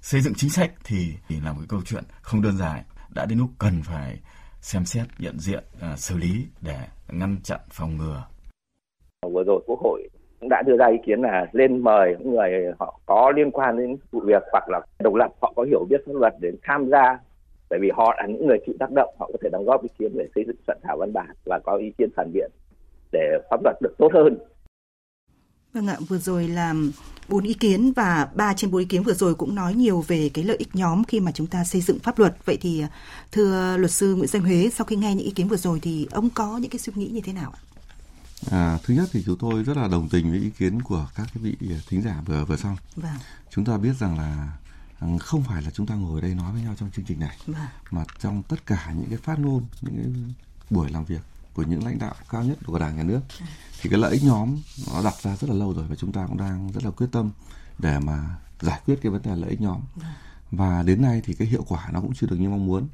xây 0.00 0.20
dựng 0.20 0.34
chính 0.36 0.50
sách 0.50 0.72
thì, 0.84 1.12
thì 1.28 1.36
là 1.44 1.52
một 1.52 1.58
cái 1.58 1.66
câu 1.68 1.80
chuyện 1.86 2.04
không 2.22 2.42
đơn 2.42 2.56
giản. 2.56 2.82
Đã 3.14 3.26
đến 3.26 3.38
lúc 3.38 3.50
cần 3.58 3.82
phải 3.84 4.16
xem 4.60 4.84
xét 4.84 5.06
nhận 5.18 5.38
diện 5.38 5.64
uh, 5.92 5.98
xử 5.98 6.16
lý 6.18 6.46
để 6.60 6.78
ngăn 7.08 7.36
chặn 7.42 7.60
phòng 7.70 7.96
ngừa. 7.96 8.24
Vừa 9.34 9.42
rồi 9.46 9.62
quốc 9.66 9.80
hội 9.82 9.99
đã 10.50 10.62
đưa 10.66 10.76
ra 10.76 10.86
ý 10.86 10.96
kiến 11.06 11.22
là 11.22 11.46
lên 11.52 11.78
mời 11.78 12.16
những 12.18 12.34
người 12.34 12.50
họ 12.78 13.00
có 13.06 13.32
liên 13.36 13.50
quan 13.50 13.78
đến 13.78 13.96
vụ 14.10 14.20
việc 14.20 14.42
hoặc 14.52 14.68
là 14.68 14.80
độc 14.98 15.14
lập 15.14 15.30
họ 15.42 15.52
có 15.56 15.62
hiểu 15.62 15.84
biết 15.90 16.00
pháp 16.06 16.12
luật 16.14 16.34
để 16.40 16.50
tham 16.62 16.90
gia 16.90 17.18
bởi 17.70 17.78
vì 17.82 17.90
họ 17.96 18.14
là 18.18 18.26
những 18.26 18.46
người 18.46 18.58
chịu 18.66 18.74
tác 18.78 18.90
động 18.90 19.14
họ 19.18 19.30
có 19.32 19.38
thể 19.42 19.48
đóng 19.52 19.64
góp 19.64 19.82
ý 19.82 19.88
kiến 19.98 20.12
để 20.14 20.26
xây 20.34 20.44
dựng 20.46 20.56
soạn 20.66 20.78
thảo 20.82 20.96
văn 21.00 21.12
bản 21.12 21.30
và 21.44 21.60
có 21.64 21.76
ý 21.76 21.92
kiến 21.98 22.10
phản 22.16 22.32
biện 22.32 22.50
để 23.12 23.38
pháp 23.50 23.60
luật 23.64 23.76
được 23.80 23.94
tốt 23.98 24.10
hơn 24.14 24.38
Vâng 25.72 25.86
ạ, 25.86 25.96
vừa 26.08 26.18
rồi 26.18 26.48
là 26.48 26.74
bốn 27.28 27.44
ý 27.44 27.54
kiến 27.54 27.92
và 27.96 28.28
ba 28.34 28.54
trên 28.54 28.70
bốn 28.70 28.78
ý 28.78 28.86
kiến 28.86 29.02
vừa 29.02 29.12
rồi 29.12 29.34
cũng 29.34 29.54
nói 29.54 29.74
nhiều 29.74 30.04
về 30.08 30.30
cái 30.34 30.44
lợi 30.44 30.56
ích 30.56 30.68
nhóm 30.72 31.04
khi 31.04 31.20
mà 31.20 31.32
chúng 31.32 31.46
ta 31.46 31.64
xây 31.64 31.80
dựng 31.80 31.98
pháp 31.98 32.18
luật. 32.18 32.36
Vậy 32.44 32.58
thì 32.60 32.84
thưa 33.32 33.76
luật 33.76 33.90
sư 33.90 34.14
Nguyễn 34.14 34.28
Danh 34.28 34.42
Huế, 34.42 34.70
sau 34.72 34.84
khi 34.84 34.96
nghe 34.96 35.14
những 35.14 35.24
ý 35.24 35.30
kiến 35.30 35.48
vừa 35.48 35.56
rồi 35.56 35.78
thì 35.82 36.06
ông 36.10 36.30
có 36.34 36.58
những 36.58 36.70
cái 36.70 36.78
suy 36.78 36.92
nghĩ 36.96 37.06
như 37.06 37.20
thế 37.24 37.32
nào 37.32 37.52
ạ? 37.54 37.69
À, 38.50 38.78
thứ 38.82 38.94
nhất 38.94 39.08
thì 39.12 39.22
chúng 39.26 39.38
tôi 39.38 39.62
rất 39.62 39.76
là 39.76 39.88
đồng 39.88 40.08
tình 40.08 40.30
với 40.30 40.40
ý 40.40 40.50
kiến 40.50 40.82
của 40.82 41.08
các 41.14 41.28
cái 41.34 41.42
vị 41.42 41.56
thính 41.88 42.02
giả 42.02 42.22
vừa 42.26 42.44
vừa 42.44 42.56
xong. 42.56 42.76
Vâng. 42.96 43.12
Chúng 43.50 43.64
ta 43.64 43.76
biết 43.76 43.96
rằng 43.98 44.18
là 44.18 44.52
à, 44.98 45.08
không 45.20 45.42
phải 45.42 45.62
là 45.62 45.70
chúng 45.70 45.86
ta 45.86 45.94
ngồi 45.94 46.20
đây 46.20 46.34
nói 46.34 46.52
với 46.52 46.62
nhau 46.62 46.74
trong 46.78 46.90
chương 46.90 47.04
trình 47.04 47.20
này, 47.20 47.36
vâng. 47.46 47.66
mà 47.90 48.04
trong 48.18 48.42
tất 48.42 48.66
cả 48.66 48.92
những 48.96 49.08
cái 49.08 49.18
phát 49.18 49.38
ngôn, 49.38 49.64
những 49.80 49.96
cái 49.96 50.34
buổi 50.70 50.90
làm 50.90 51.04
việc 51.04 51.20
của 51.54 51.62
những 51.62 51.84
lãnh 51.84 51.98
đạo 51.98 52.14
cao 52.30 52.44
nhất 52.44 52.58
của 52.66 52.78
đảng 52.78 52.96
nhà 52.96 53.02
nước, 53.02 53.20
ừ. 53.40 53.46
thì 53.80 53.90
cái 53.90 53.98
lợi 53.98 54.12
ích 54.12 54.24
nhóm 54.24 54.56
nó 54.86 55.02
đặt 55.02 55.14
ra 55.22 55.36
rất 55.36 55.50
là 55.50 55.56
lâu 55.56 55.74
rồi 55.74 55.86
và 55.88 55.96
chúng 55.96 56.12
ta 56.12 56.26
cũng 56.26 56.36
đang 56.36 56.72
rất 56.72 56.84
là 56.84 56.90
quyết 56.90 57.08
tâm 57.12 57.30
để 57.78 57.98
mà 57.98 58.36
giải 58.60 58.80
quyết 58.86 58.98
cái 59.02 59.12
vấn 59.12 59.22
đề 59.22 59.36
lợi 59.36 59.50
ích 59.50 59.60
nhóm. 59.60 59.80
Vâng. 59.94 60.10
Và 60.50 60.82
đến 60.82 61.02
nay 61.02 61.22
thì 61.24 61.34
cái 61.34 61.48
hiệu 61.48 61.64
quả 61.68 61.88
nó 61.92 62.00
cũng 62.00 62.14
chưa 62.14 62.26
được 62.26 62.36
như 62.36 62.48
mong 62.48 62.66
muốn. 62.66 62.88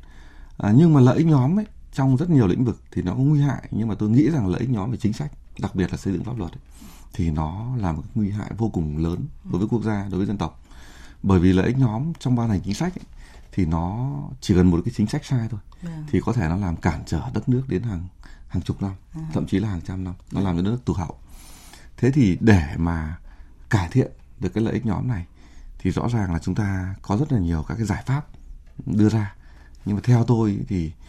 À, 0.59 0.73
nhưng 0.77 0.95
mà 0.95 1.01
lợi 1.01 1.17
ích 1.17 1.27
nhóm 1.27 1.59
ấy 1.59 1.67
trong 1.97 2.17
rất 2.17 2.31
nhiều 2.31 2.47
lĩnh 2.47 2.65
vực 2.65 2.83
thì 2.93 3.03
nó 3.03 3.13
có 3.13 3.19
nguy 3.19 3.41
hại 3.41 3.69
nhưng 3.71 3.89
mà 3.89 3.95
tôi 3.95 4.11
nghĩ 4.11 4.31
rằng 4.31 4.47
lợi 4.47 4.61
ích 4.61 4.71
nhóm 4.71 4.91
về 4.91 4.97
chính 4.97 5.13
sách 5.13 5.33
đặc 5.59 5.75
biệt 5.75 5.91
là 5.91 5.97
xây 5.97 6.13
dựng 6.13 6.25
pháp 6.25 6.39
luật 6.39 6.53
ấy, 6.53 6.61
thì 7.13 7.31
nó 7.31 7.77
là 7.77 7.93
một 7.93 8.03
nguy 8.15 8.31
hại 8.31 8.51
vô 8.59 8.69
cùng 8.69 8.99
lớn 8.99 9.27
đối 9.45 9.59
với 9.59 9.69
quốc 9.69 9.83
gia 9.83 10.07
đối 10.11 10.19
với 10.19 10.27
dân 10.27 10.39
tộc 10.39 10.63
bởi 11.23 11.41
vì 11.41 11.53
lợi 11.53 11.67
ích 11.67 11.79
nhóm 11.79 12.13
trong 12.19 12.37
ban 12.37 12.49
hành 12.49 12.61
chính 12.65 12.75
sách 12.75 12.95
ấy, 12.99 13.05
thì 13.53 13.67
nó 13.67 14.13
chỉ 14.41 14.55
cần 14.55 14.71
một 14.71 14.81
cái 14.85 14.95
chính 14.97 15.07
sách 15.07 15.25
sai 15.25 15.49
thôi. 15.51 15.61
Vâng. 15.83 16.05
thì 16.11 16.21
có 16.21 16.33
thể 16.33 16.49
nó 16.49 16.57
làm 16.57 16.77
cản 16.77 17.03
trở 17.07 17.23
đất 17.35 17.49
nước 17.49 17.63
đến 17.69 17.83
hàng 17.83 18.09
hàng 18.49 18.63
chục 18.63 18.83
năm 18.83 18.93
à. 19.15 19.21
thậm 19.33 19.47
chí 19.47 19.59
là 19.59 19.69
hàng 19.69 19.81
trăm 19.81 20.05
năm 20.05 20.15
nó 20.33 20.41
làm 20.41 20.57
cho 20.57 20.63
đất 20.63 20.71
nước 20.71 20.85
tụt 20.85 20.97
hậu 20.97 21.19
thế 21.97 22.11
thì 22.11 22.39
để 22.41 22.75
mà 22.77 23.19
cải 23.71 23.89
thiện 23.89 24.11
được 24.41 24.49
cái 24.55 24.65
lợi 24.65 24.75
ích 24.75 24.87
nhóm 24.87 25.09
này 25.09 25.27
thì 25.79 25.91
rõ 25.91 26.09
ràng 26.09 26.33
là 26.33 26.39
chúng 26.39 26.55
ta 26.55 26.95
có 27.03 27.17
rất 27.17 27.33
là 27.33 27.39
nhiều 27.39 27.65
các 27.69 27.75
cái 27.75 27.87
giải 27.87 28.03
pháp 28.07 28.27
đưa 28.87 29.09
ra 29.09 29.35
nhưng 29.85 29.97
mà 29.97 30.03
theo 30.05 30.25
tôi 30.25 30.59
thì 30.69 30.87
à, 30.87 31.07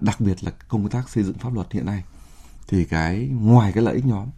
đặc 0.00 0.20
biệt 0.20 0.44
là 0.44 0.50
công 0.68 0.88
tác 0.88 1.08
xây 1.08 1.24
dựng 1.24 1.38
pháp 1.38 1.54
luật 1.54 1.72
hiện 1.72 1.86
nay 1.86 2.04
thì 2.68 2.84
cái 2.84 3.28
ngoài 3.32 3.72
cái 3.72 3.84
lợi 3.84 3.94
ích 3.94 4.06
nhóm 4.06 4.28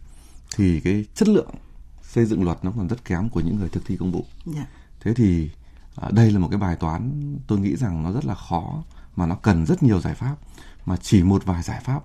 thì 0.55 0.79
cái 0.79 1.05
chất 1.15 1.27
lượng 1.27 1.49
xây 2.03 2.25
dựng 2.25 2.43
luật 2.43 2.65
nó 2.65 2.71
còn 2.71 2.87
rất 2.87 3.05
kém 3.05 3.29
của 3.29 3.39
những 3.39 3.55
người 3.55 3.69
thực 3.69 3.85
thi 3.85 3.97
công 3.97 4.11
vụ. 4.11 4.25
Yeah. 4.45 4.57
Dạ. 4.57 4.65
Thế 4.99 5.13
thì 5.13 5.49
à, 5.95 6.09
đây 6.11 6.31
là 6.31 6.39
một 6.39 6.47
cái 6.51 6.59
bài 6.59 6.75
toán 6.75 7.35
tôi 7.47 7.59
nghĩ 7.59 7.75
rằng 7.75 8.03
nó 8.03 8.11
rất 8.11 8.25
là 8.25 8.35
khó 8.35 8.83
mà 9.15 9.25
nó 9.25 9.35
cần 9.35 9.65
rất 9.65 9.83
nhiều 9.83 10.01
giải 10.01 10.15
pháp 10.15 10.35
mà 10.85 10.97
chỉ 10.97 11.23
một 11.23 11.45
vài 11.45 11.63
giải 11.63 11.81
pháp 11.83 12.03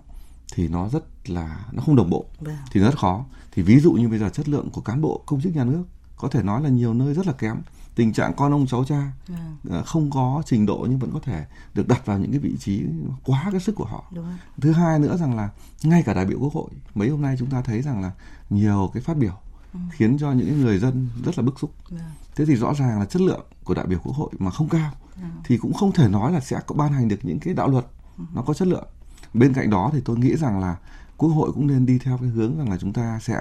thì 0.55 0.69
nó 0.69 0.89
rất 0.89 1.05
là 1.31 1.67
nó 1.73 1.83
không 1.83 1.97
đồng 1.97 2.11
bộ 2.11 2.27
yeah. 2.31 2.41
Vâng. 2.41 2.57
thì 2.73 2.81
nó 2.81 2.87
rất 2.87 2.99
khó. 2.99 3.25
Thì 3.53 3.63
ví 3.63 3.81
dụ 3.81 3.93
như 3.93 4.09
bây 4.09 4.19
giờ 4.19 4.29
chất 4.29 4.49
lượng 4.49 4.71
của 4.71 4.81
cán 4.81 5.01
bộ 5.01 5.23
công 5.27 5.41
chức 5.41 5.57
nhà 5.57 5.65
nước 5.65 5.85
có 6.17 6.29
thể 6.29 6.43
nói 6.43 6.63
là 6.63 6.69
nhiều 6.69 6.95
nơi 6.95 7.15
rất 7.15 7.27
là 7.27 7.33
kém 7.33 7.57
tình 7.99 8.13
trạng 8.13 8.33
con 8.37 8.53
ông 8.53 8.67
cháu 8.67 8.85
cha 8.85 9.13
ừ. 9.29 9.83
không 9.87 10.11
có 10.11 10.43
trình 10.47 10.67
độ 10.67 10.87
nhưng 10.91 10.99
vẫn 10.99 11.11
có 11.13 11.21
thể 11.23 11.45
được 11.75 11.89
đặt 11.89 12.07
vào 12.07 12.19
những 12.19 12.31
cái 12.31 12.41
vị 12.41 12.57
trí 12.61 12.85
quá 13.25 13.49
cái 13.51 13.61
sức 13.61 13.75
của 13.75 13.85
họ 13.85 14.05
Đúng. 14.15 14.39
thứ 14.61 14.73
hai 14.73 14.99
nữa 14.99 15.17
rằng 15.17 15.37
là 15.37 15.51
ngay 15.83 16.03
cả 16.03 16.15
đại 16.15 16.25
biểu 16.25 16.39
quốc 16.39 16.53
hội 16.53 16.71
mấy 16.95 17.09
hôm 17.09 17.23
nay 17.23 17.37
chúng 17.39 17.51
ta 17.51 17.63
thấy 17.63 17.83
rằng 17.83 18.03
là 18.03 18.13
nhiều 18.51 18.91
cái 18.95 19.03
phát 19.03 19.17
biểu 19.17 19.33
ừ. 19.73 19.81
khiến 19.93 20.19
cho 20.19 20.33
những 20.33 20.63
người 20.63 20.79
dân 20.79 21.09
rất 21.25 21.39
là 21.39 21.45
bức 21.45 21.61
xúc 21.61 21.75
ừ. 21.91 21.97
thế 22.37 22.45
thì 22.47 22.57
rõ 22.57 22.75
ràng 22.75 22.99
là 22.99 23.05
chất 23.05 23.23
lượng 23.23 23.47
của 23.65 23.75
đại 23.75 23.87
biểu 23.87 23.99
quốc 24.05 24.17
hội 24.17 24.31
mà 24.39 24.51
không 24.51 24.69
cao 24.69 24.91
ừ. 25.17 25.23
thì 25.45 25.59
cũng 25.59 25.73
không 25.73 25.93
thể 25.93 26.09
nói 26.09 26.33
là 26.33 26.41
sẽ 26.41 26.61
có 26.67 26.75
ban 26.75 26.93
hành 26.93 27.09
được 27.09 27.19
những 27.23 27.41
cái 27.41 27.55
đạo 27.55 27.69
luật 27.69 27.87
ừ. 28.19 28.25
nó 28.35 28.43
có 28.43 28.55
chất 28.55 28.69
lượng 28.69 28.87
bên 29.35 29.55
cạnh 29.55 29.71
đó 29.71 29.91
thì 29.93 30.01
tôi 30.05 30.19
nghĩ 30.19 30.37
rằng 30.37 30.61
là 30.61 30.77
quốc 31.17 31.31
hội 31.31 31.53
cũng 31.53 31.67
nên 31.67 31.87
đi 31.87 31.99
theo 31.99 32.19
cái 32.19 32.29
hướng 32.29 32.59
rằng 32.59 32.71
là 32.71 32.79
chúng 32.79 32.93
ta 32.93 33.19
sẽ 33.23 33.39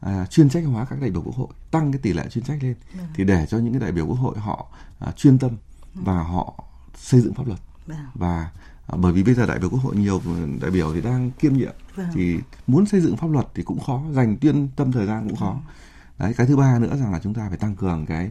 à, 0.00 0.26
chuyên 0.26 0.48
trách 0.48 0.64
hóa 0.66 0.84
các 0.84 1.00
đại 1.00 1.10
biểu 1.10 1.22
quốc 1.22 1.34
hội 1.34 1.48
tăng 1.70 1.92
cái 1.92 1.98
tỷ 2.02 2.12
lệ 2.12 2.28
chuyên 2.30 2.44
trách 2.44 2.62
lên 2.62 2.74
ừ. 2.92 3.00
thì 3.14 3.24
để 3.24 3.46
cho 3.46 3.58
những 3.58 3.72
cái 3.72 3.80
đại 3.80 3.92
biểu 3.92 4.06
quốc 4.06 4.18
hội 4.18 4.38
họ 4.38 4.66
à, 4.98 5.12
chuyên 5.16 5.38
tâm 5.38 5.50
ừ. 5.94 6.00
và 6.04 6.22
họ 6.22 6.64
xây 6.94 7.20
dựng 7.20 7.34
pháp 7.34 7.46
luật 7.46 7.60
ừ. 7.86 7.94
và 8.14 8.50
à, 8.86 8.96
bởi 8.96 9.12
vì 9.12 9.22
bây 9.22 9.34
giờ 9.34 9.46
đại 9.46 9.58
biểu 9.58 9.70
quốc 9.70 9.82
hội 9.82 9.96
nhiều 9.96 10.22
đại 10.60 10.70
biểu 10.70 10.94
thì 10.94 11.00
đang 11.00 11.30
kiêm 11.30 11.52
nhiệm 11.52 11.72
vâng. 11.94 12.06
thì 12.14 12.38
muốn 12.66 12.86
xây 12.86 13.00
dựng 13.00 13.16
pháp 13.16 13.30
luật 13.30 13.46
thì 13.54 13.62
cũng 13.62 13.80
khó 13.80 14.02
dành 14.12 14.36
tuyên 14.36 14.68
tâm 14.76 14.92
thời 14.92 15.06
gian 15.06 15.28
cũng 15.28 15.36
khó 15.36 15.50
ừ. 15.50 15.72
đấy 16.18 16.34
cái 16.36 16.46
thứ 16.46 16.56
ba 16.56 16.78
nữa 16.78 16.96
rằng 16.96 17.12
là 17.12 17.20
chúng 17.22 17.34
ta 17.34 17.48
phải 17.48 17.58
tăng 17.58 17.76
cường 17.76 18.06
cái 18.06 18.30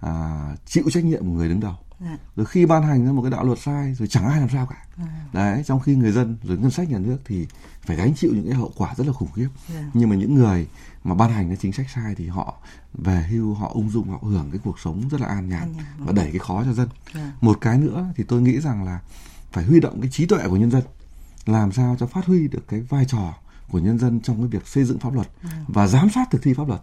à, 0.00 0.42
chịu 0.66 0.84
trách 0.90 1.04
nhiệm 1.04 1.20
của 1.20 1.32
người 1.32 1.48
đứng 1.48 1.60
đầu 1.60 1.74
dạ. 2.00 2.18
rồi 2.36 2.46
khi 2.46 2.66
ban 2.66 2.82
hành 2.82 3.06
ra 3.06 3.12
một 3.12 3.22
cái 3.22 3.30
đạo 3.30 3.44
luật 3.44 3.58
sai 3.58 3.94
rồi 3.94 4.08
chẳng 4.08 4.24
ai 4.24 4.40
làm 4.40 4.48
sao 4.48 4.66
cả 4.66 4.84
à. 4.96 5.26
đấy 5.32 5.62
trong 5.66 5.80
khi 5.80 5.94
người 5.94 6.12
dân 6.12 6.36
rồi 6.42 6.58
ngân 6.58 6.70
sách 6.70 6.90
nhà 6.90 6.98
nước 6.98 7.18
thì 7.24 7.46
phải 7.82 7.96
gánh 7.96 8.14
chịu 8.14 8.30
những 8.34 8.46
cái 8.46 8.54
hậu 8.54 8.72
quả 8.76 8.94
rất 8.96 9.06
là 9.06 9.12
khủng 9.12 9.32
khiếp 9.34 9.48
yeah. 9.68 9.82
Dạ. 9.82 9.90
nhưng 9.94 10.08
mà 10.08 10.16
những 10.16 10.34
người 10.34 10.66
mà 11.04 11.14
ban 11.14 11.32
hành 11.32 11.48
cái 11.48 11.56
chính 11.56 11.72
sách 11.72 11.86
sai 11.94 12.14
thì 12.14 12.26
họ 12.26 12.54
về 12.94 13.26
hưu 13.30 13.54
họ 13.54 13.70
ung 13.74 13.90
dung 13.90 14.08
họ 14.08 14.18
hưởng 14.22 14.50
cái 14.50 14.60
cuộc 14.64 14.80
sống 14.80 15.08
rất 15.08 15.20
là 15.20 15.26
an 15.26 15.48
nhàn 15.48 15.74
và 15.98 16.12
đẩy 16.12 16.30
cái 16.30 16.38
khó 16.38 16.64
cho 16.64 16.72
dân 16.72 16.88
yeah. 16.88 17.14
Dạ. 17.14 17.32
một 17.40 17.58
cái 17.60 17.78
nữa 17.78 18.06
thì 18.16 18.24
tôi 18.24 18.42
nghĩ 18.42 18.60
rằng 18.60 18.84
là 18.84 19.00
phải 19.52 19.64
huy 19.64 19.80
động 19.80 20.00
cái 20.00 20.10
trí 20.10 20.26
tuệ 20.26 20.48
của 20.48 20.56
nhân 20.56 20.70
dân 20.70 20.82
làm 21.46 21.72
sao 21.72 21.96
cho 22.00 22.06
phát 22.06 22.26
huy 22.26 22.48
được 22.48 22.68
cái 22.68 22.80
vai 22.80 23.04
trò 23.04 23.34
của 23.70 23.78
nhân 23.78 23.98
dân 23.98 24.20
trong 24.20 24.36
cái 24.36 24.46
việc 24.46 24.66
xây 24.68 24.84
dựng 24.84 24.98
pháp 24.98 25.14
luật 25.14 25.28
yeah. 25.42 25.54
và 25.68 25.86
giám 25.86 26.10
sát 26.10 26.30
thực 26.30 26.42
thi 26.42 26.54
pháp 26.54 26.68
luật 26.68 26.80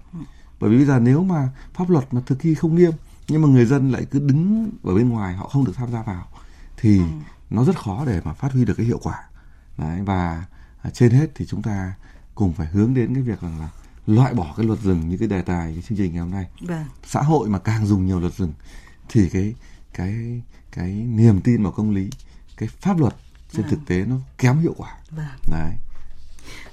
bởi 0.59 0.69
vì 0.69 0.77
bây 0.77 0.85
giờ 0.85 0.99
nếu 0.99 1.23
mà 1.23 1.49
pháp 1.73 1.89
luật 1.89 2.13
mà 2.13 2.21
thực 2.25 2.39
thi 2.39 2.55
không 2.55 2.75
nghiêm 2.75 2.91
nhưng 3.27 3.41
mà 3.41 3.47
người 3.47 3.65
dân 3.65 3.91
lại 3.91 4.05
cứ 4.11 4.19
đứng 4.19 4.69
ở 4.83 4.95
bên 4.95 5.09
ngoài 5.09 5.35
họ 5.35 5.47
không 5.47 5.65
được 5.65 5.73
tham 5.75 5.91
gia 5.91 6.03
vào 6.03 6.27
thì 6.77 6.97
ừ. 6.97 7.03
nó 7.49 7.63
rất 7.63 7.79
khó 7.79 8.05
để 8.05 8.21
mà 8.23 8.33
phát 8.33 8.53
huy 8.53 8.65
được 8.65 8.73
cái 8.77 8.85
hiệu 8.85 8.99
quả 9.03 9.23
đấy 9.77 10.01
và 10.05 10.45
trên 10.89 11.11
hết 11.11 11.27
thì 11.35 11.45
chúng 11.45 11.61
ta 11.61 11.93
cùng 12.35 12.53
phải 12.53 12.67
hướng 12.67 12.93
đến 12.93 13.13
cái 13.13 13.23
việc 13.23 13.41
rằng 13.41 13.59
là 13.59 13.69
loại 14.07 14.33
bỏ 14.33 14.53
cái 14.57 14.65
luật 14.65 14.79
rừng 14.79 15.09
như 15.09 15.17
cái 15.17 15.27
đề 15.27 15.41
tài 15.41 15.73
cái 15.73 15.83
chương 15.87 15.97
trình 15.97 16.11
ngày 16.11 16.21
hôm 16.21 16.31
nay 16.31 16.47
vâng. 16.61 16.85
xã 17.05 17.21
hội 17.21 17.49
mà 17.49 17.59
càng 17.59 17.85
dùng 17.85 18.05
nhiều 18.05 18.19
luật 18.19 18.33
rừng 18.33 18.53
thì 19.09 19.29
cái 19.29 19.55
cái 19.93 20.41
cái 20.71 20.91
niềm 20.91 21.41
tin 21.41 21.63
vào 21.63 21.71
công 21.71 21.91
lý 21.91 22.09
cái 22.57 22.69
pháp 22.69 22.99
luật 22.99 23.15
trên 23.51 23.61
vâng. 23.61 23.71
thực 23.71 23.79
tế 23.87 24.05
nó 24.05 24.15
kém 24.37 24.59
hiệu 24.59 24.73
quả 24.77 24.97
vâng. 25.09 25.25
đấy 25.51 25.71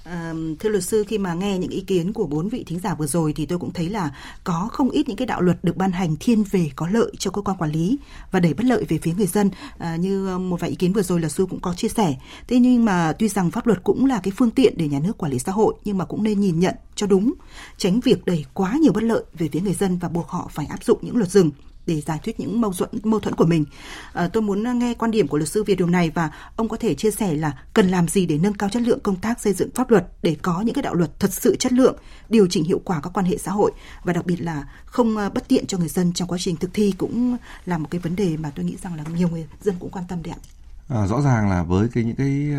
À, 0.05 0.35
thưa 0.61 0.69
luật 0.69 0.85
sư 0.85 1.05
khi 1.09 1.19
mà 1.19 1.35
nghe 1.35 1.59
những 1.59 1.71
ý 1.71 1.81
kiến 1.81 2.13
của 2.13 2.27
bốn 2.27 2.49
vị 2.49 2.65
thính 2.67 2.79
giả 2.79 2.95
vừa 2.95 3.07
rồi 3.07 3.33
thì 3.33 3.47
tôi 3.47 3.59
cũng 3.59 3.73
thấy 3.73 3.89
là 3.89 4.17
có 4.45 4.69
không 4.73 4.91
ít 4.91 5.09
những 5.09 5.17
cái 5.17 5.27
đạo 5.27 5.41
luật 5.41 5.65
được 5.65 5.77
ban 5.77 5.93
hành 5.93 6.17
thiên 6.21 6.45
về 6.51 6.71
có 6.77 6.89
lợi 6.89 7.13
cho 7.19 7.31
cơ 7.31 7.43
quan 7.43 7.57
quản 7.57 7.71
lý 7.71 7.99
và 8.31 8.41
đẩy 8.41 8.55
bất 8.55 8.65
lợi 8.65 8.85
về 8.89 8.99
phía 8.99 9.13
người 9.17 9.27
dân. 9.27 9.51
À, 9.79 9.97
như 9.97 10.39
một 10.39 10.61
vài 10.61 10.71
ý 10.71 10.77
kiến 10.77 10.93
vừa 10.93 11.03
rồi 11.03 11.21
luật 11.21 11.33
sư 11.33 11.47
cũng 11.51 11.61
có 11.61 11.75
chia 11.75 11.89
sẻ. 11.89 12.17
Thế 12.49 12.59
nhưng 12.59 12.85
mà 12.85 13.13
tuy 13.13 13.29
rằng 13.29 13.51
pháp 13.51 13.67
luật 13.67 13.85
cũng 13.85 14.07
là 14.07 14.21
cái 14.23 14.33
phương 14.37 14.51
tiện 14.51 14.75
để 14.77 14.89
nhà 14.89 15.01
nước 15.01 15.19
quản 15.19 15.33
lý 15.33 15.39
xã 15.39 15.53
hội 15.53 15.75
nhưng 15.85 15.99
mà 15.99 16.05
cũng 16.05 16.23
nên 16.23 16.41
nhìn 16.41 16.61
nhận 16.61 16.75
cho 16.95 17.07
đúng 17.07 17.35
tránh 17.77 18.01
việc 18.01 18.25
đẩy 18.25 18.45
quá 18.55 18.73
nhiều 18.81 18.93
bất 18.93 19.03
lợi 19.03 19.25
về 19.39 19.49
phía 19.53 19.61
người 19.61 19.75
dân 19.75 19.99
và 19.99 20.09
buộc 20.09 20.29
họ 20.29 20.51
phải 20.53 20.67
áp 20.67 20.85
dụng 20.85 20.99
những 21.03 21.17
luật 21.17 21.31
rừng 21.31 21.51
để 21.87 22.01
giải 22.01 22.19
quyết 22.25 22.41
những 22.41 22.61
mâu 22.61 22.73
thuẫn 22.73 22.91
mâu 23.03 23.21
thuẫn 23.21 23.35
của 23.35 23.47
mình. 23.47 23.65
À, 24.13 24.29
tôi 24.29 24.43
muốn 24.43 24.79
nghe 24.79 24.95
quan 24.95 25.11
điểm 25.11 25.29
của 25.29 25.39
luật 25.39 25.49
sư 25.49 25.65
về 25.67 25.75
điều 25.75 25.87
này 25.87 26.11
và 26.11 26.31
ông 26.57 26.69
có 26.69 26.77
thể 26.77 26.95
chia 26.95 27.11
sẻ 27.11 27.35
là 27.35 27.59
cần 27.75 27.89
làm 27.89 28.09
gì 28.09 28.27
để 28.27 28.39
nâng 28.39 28.55
cao 28.55 28.69
chất 28.69 28.83
lượng 28.83 29.01
công 29.01 29.17
tác 29.17 29.41
xây 29.41 29.53
dựng 29.53 29.71
pháp 29.75 29.91
luật 29.91 30.07
để 30.23 30.37
có 30.43 30.61
những 30.61 30.75
cái 30.75 30.83
đạo 30.83 30.95
luật 30.95 31.21
thật 31.21 31.33
sự 31.33 31.57
chất 31.57 31.73
lượng, 31.73 31.97
điều 32.29 32.47
chỉnh 32.51 32.65
hiệu 32.65 32.81
quả 32.85 33.01
các 33.01 33.11
quan 33.15 33.27
hệ 33.27 33.39
xã 33.39 33.53
hội 33.53 33.73
và 34.05 34.13
đặc 34.13 34.27
biệt 34.27 34.37
là 34.37 34.69
không 34.85 35.17
à, 35.17 35.29
bất 35.29 35.49
tiện 35.49 35.67
cho 35.67 35.79
người 35.79 35.89
dân 35.89 36.13
trong 36.13 36.29
quá 36.29 36.39
trình 36.41 36.57
thực 36.57 36.75
thi 36.75 36.95
cũng 36.99 37.37
là 37.67 37.79
một 37.79 37.89
cái 37.91 37.99
vấn 37.99 38.17
đề 38.17 38.37
mà 38.37 38.51
tôi 38.55 38.65
nghĩ 38.65 38.77
rằng 38.83 38.95
là 38.95 39.05
nhiều 39.17 39.29
người 39.29 39.47
dân 39.63 39.75
cũng 39.81 39.91
quan 39.91 40.05
tâm 40.09 40.23
đấy 40.23 40.35
ạ. 40.37 40.41
À, 40.89 41.07
rõ 41.07 41.21
ràng 41.23 41.51
là 41.51 41.63
với 41.63 41.89
cái 41.89 42.05
những 42.05 42.17
cái 42.17 42.51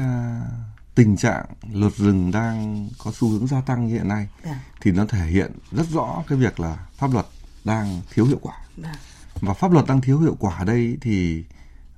tình 0.95 1.17
trạng 1.17 1.45
luật 1.71 1.95
rừng 1.95 2.31
đang 2.31 2.89
có 2.97 3.11
xu 3.15 3.29
hướng 3.29 3.47
gia 3.47 3.61
tăng 3.61 3.87
như 3.87 3.93
hiện 3.93 4.07
nay 4.07 4.27
à. 4.43 4.59
thì 4.81 4.91
nó 4.91 5.05
thể 5.05 5.25
hiện 5.25 5.51
rất 5.71 5.85
rõ 5.91 6.23
cái 6.27 6.37
việc 6.37 6.59
là 6.59 6.77
pháp 6.97 7.13
luật 7.13 7.25
đang 7.63 8.01
thiếu 8.13 8.25
hiệu 8.25 8.39
quả. 8.41 8.55
À 8.83 8.95
và 9.41 9.53
pháp 9.53 9.71
luật 9.71 9.85
đang 9.87 10.01
thiếu 10.01 10.19
hiệu 10.19 10.35
quả 10.39 10.57
ở 10.57 10.65
đây 10.65 10.97
thì 11.01 11.43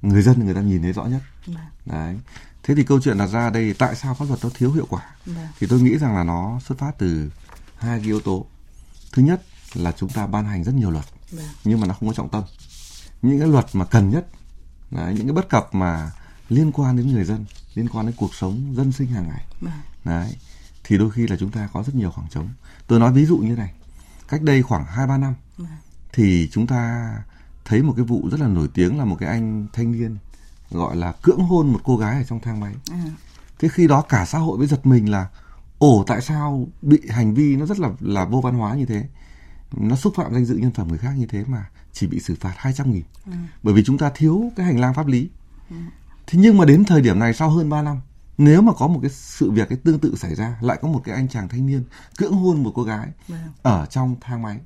người 0.02 0.22
dân 0.22 0.46
người 0.46 0.54
ta 0.54 0.62
nhìn 0.62 0.82
thấy 0.82 0.94
rõ 0.94 1.06
nhất. 1.06 1.22
Vâng. 1.46 1.56
đấy. 1.86 2.18
Thế 2.64 2.76
thì 2.76 2.84
câu 2.84 3.00
chuyện 3.02 3.18
đặt 3.18 3.28
ra 3.28 3.50
đây 3.50 3.74
tại 3.74 3.96
sao 3.96 4.14
pháp 4.14 4.26
luật 4.28 4.40
nó 4.44 4.50
thiếu 4.54 4.72
hiệu 4.72 4.86
quả? 4.90 5.02
Vâng. 5.26 5.48
thì 5.60 5.68
tôi 5.68 5.82
nghĩ 5.82 5.98
rằng 5.98 6.16
là 6.16 6.24
nó 6.24 6.60
xuất 6.66 6.78
phát 6.78 6.92
từ 6.98 7.32
hai 7.78 8.00
cái 8.00 8.08
yếu 8.08 8.20
tố. 8.20 8.46
Thứ 9.12 9.22
nhất 9.22 9.42
là 9.74 9.92
chúng 9.92 10.10
ta 10.10 10.28
ban 10.28 10.46
hành 10.46 10.64
rất 10.64 10.76
nhiều 10.76 10.92
luật 10.92 11.06
vâng. 11.32 11.46
nhưng 11.64 11.80
mà 11.80 11.88
nó 11.88 11.94
không 11.94 12.10
có 12.10 12.14
trọng 12.14 12.30
tâm. 12.30 12.44
Những 13.22 13.40
cái 13.40 13.48
luật 13.48 13.66
mà 13.74 13.86
cần 13.86 14.10
nhất 14.10 14.28
đấy, 14.92 15.14
những 15.14 15.28
cái 15.28 15.34
bất 15.34 15.50
cập 15.50 15.76
mà 15.76 16.12
liên 16.50 16.72
quan 16.72 16.98
đến 16.98 17.12
người 17.12 17.24
dân 17.24 17.46
liên 17.76 17.90
quan 17.90 18.06
đến 18.06 18.16
cuộc 18.18 18.36
sống 18.36 18.74
dân 18.76 18.92
sinh 18.92 19.08
hàng 19.08 19.28
ngày. 19.28 19.46
Đấy. 20.06 20.36
Thì 20.84 20.98
đôi 20.98 21.12
khi 21.12 21.28
là 21.28 21.36
chúng 21.40 21.52
ta 21.52 21.70
có 21.74 21.84
rất 21.84 21.96
nhiều 21.96 22.12
khoảng 22.12 22.28
trống. 22.30 22.50
Tôi 22.88 23.00
nói 23.00 23.14
ví 23.14 23.26
dụ 23.26 23.38
như 23.38 23.56
này 23.56 23.74
cách 24.28 24.42
đây 24.42 24.64
khoảng 24.64 24.86
hai 24.86 25.08
ba 25.08 25.18
năm 25.18 25.34
thì 26.14 26.50
chúng 26.52 26.68
ta 26.68 27.12
thấy 27.66 27.84
một 27.84 27.94
cái 27.96 28.06
vụ 28.06 28.30
rất 28.32 28.40
là 28.40 28.48
nổi 28.48 28.68
tiếng 28.74 29.00
là 29.00 29.06
một 29.06 29.16
cái 29.20 29.30
anh 29.30 29.68
thanh 29.74 29.92
niên 29.92 30.18
gọi 30.72 30.96
là 30.96 31.12
cưỡng 31.22 31.40
hôn 31.40 31.74
một 31.74 31.80
cô 31.84 31.98
gái 31.98 32.18
ở 32.18 32.24
trong 32.24 32.40
thang 32.40 32.60
máy. 32.60 32.74
À. 32.92 33.04
Thế 33.60 33.70
khi 33.70 33.88
đó 33.88 34.02
cả 34.02 34.26
xã 34.26 34.38
hội 34.38 34.58
mới 34.58 34.68
giật 34.68 34.86
mình 34.86 35.12
là 35.12 35.28
ồ 35.78 36.04
tại 36.08 36.22
sao 36.22 36.68
bị 36.82 37.00
hành 37.10 37.34
vi 37.34 37.56
nó 37.56 37.66
rất 37.66 37.80
là 37.80 37.90
là 38.00 38.26
vô 38.26 38.42
văn 38.42 38.54
hóa 38.54 38.76
như 38.76 38.86
thế. 38.86 39.08
Nó 39.72 39.96
xúc 39.96 40.14
phạm 40.16 40.34
danh 40.34 40.46
dự 40.46 40.58
nhân 40.58 40.72
phẩm 40.72 40.88
người 40.88 40.98
khác 40.98 41.14
như 41.18 41.26
thế 41.26 41.44
mà 41.48 41.70
chỉ 41.94 42.08
bị 42.08 42.20
xử 42.20 42.36
phạt 42.36 42.54
200 42.58 42.92
nghìn. 42.92 43.04
À. 43.32 43.48
Bởi 43.64 43.74
vì 43.74 43.84
chúng 43.84 43.98
ta 43.98 44.12
thiếu 44.16 44.52
cái 44.56 44.66
hành 44.66 44.80
lang 44.80 44.94
pháp 44.94 45.08
lý. 45.08 45.30
À. 45.70 45.92
Thế 46.28 46.40
nhưng 46.40 46.58
mà 46.58 46.66
đến 46.66 46.86
thời 46.86 47.02
điểm 47.02 47.20
này 47.20 47.34
sau 47.34 47.50
hơn 47.50 47.70
3 47.70 47.82
năm 47.82 48.02
nếu 48.38 48.62
mà 48.62 48.74
có 48.74 48.88
một 48.88 49.00
cái 49.02 49.12
sự 49.12 49.52
việc 49.52 49.70
cái 49.70 49.78
tương 49.84 50.00
tự 50.00 50.16
xảy 50.16 50.36
ra 50.36 50.58
lại 50.62 50.78
có 50.82 50.88
một 50.88 51.02
cái 51.04 51.16
anh 51.16 51.28
chàng 51.28 51.48
thanh 51.48 51.68
niên 51.68 51.84
cưỡng 52.18 52.34
hôn 52.34 52.64
một 52.64 52.72
cô 52.76 52.84
gái 52.84 53.08
vâng. 53.28 53.40
ở 53.62 53.86
trong 53.86 54.16
thang 54.22 54.42
máy 54.42 54.60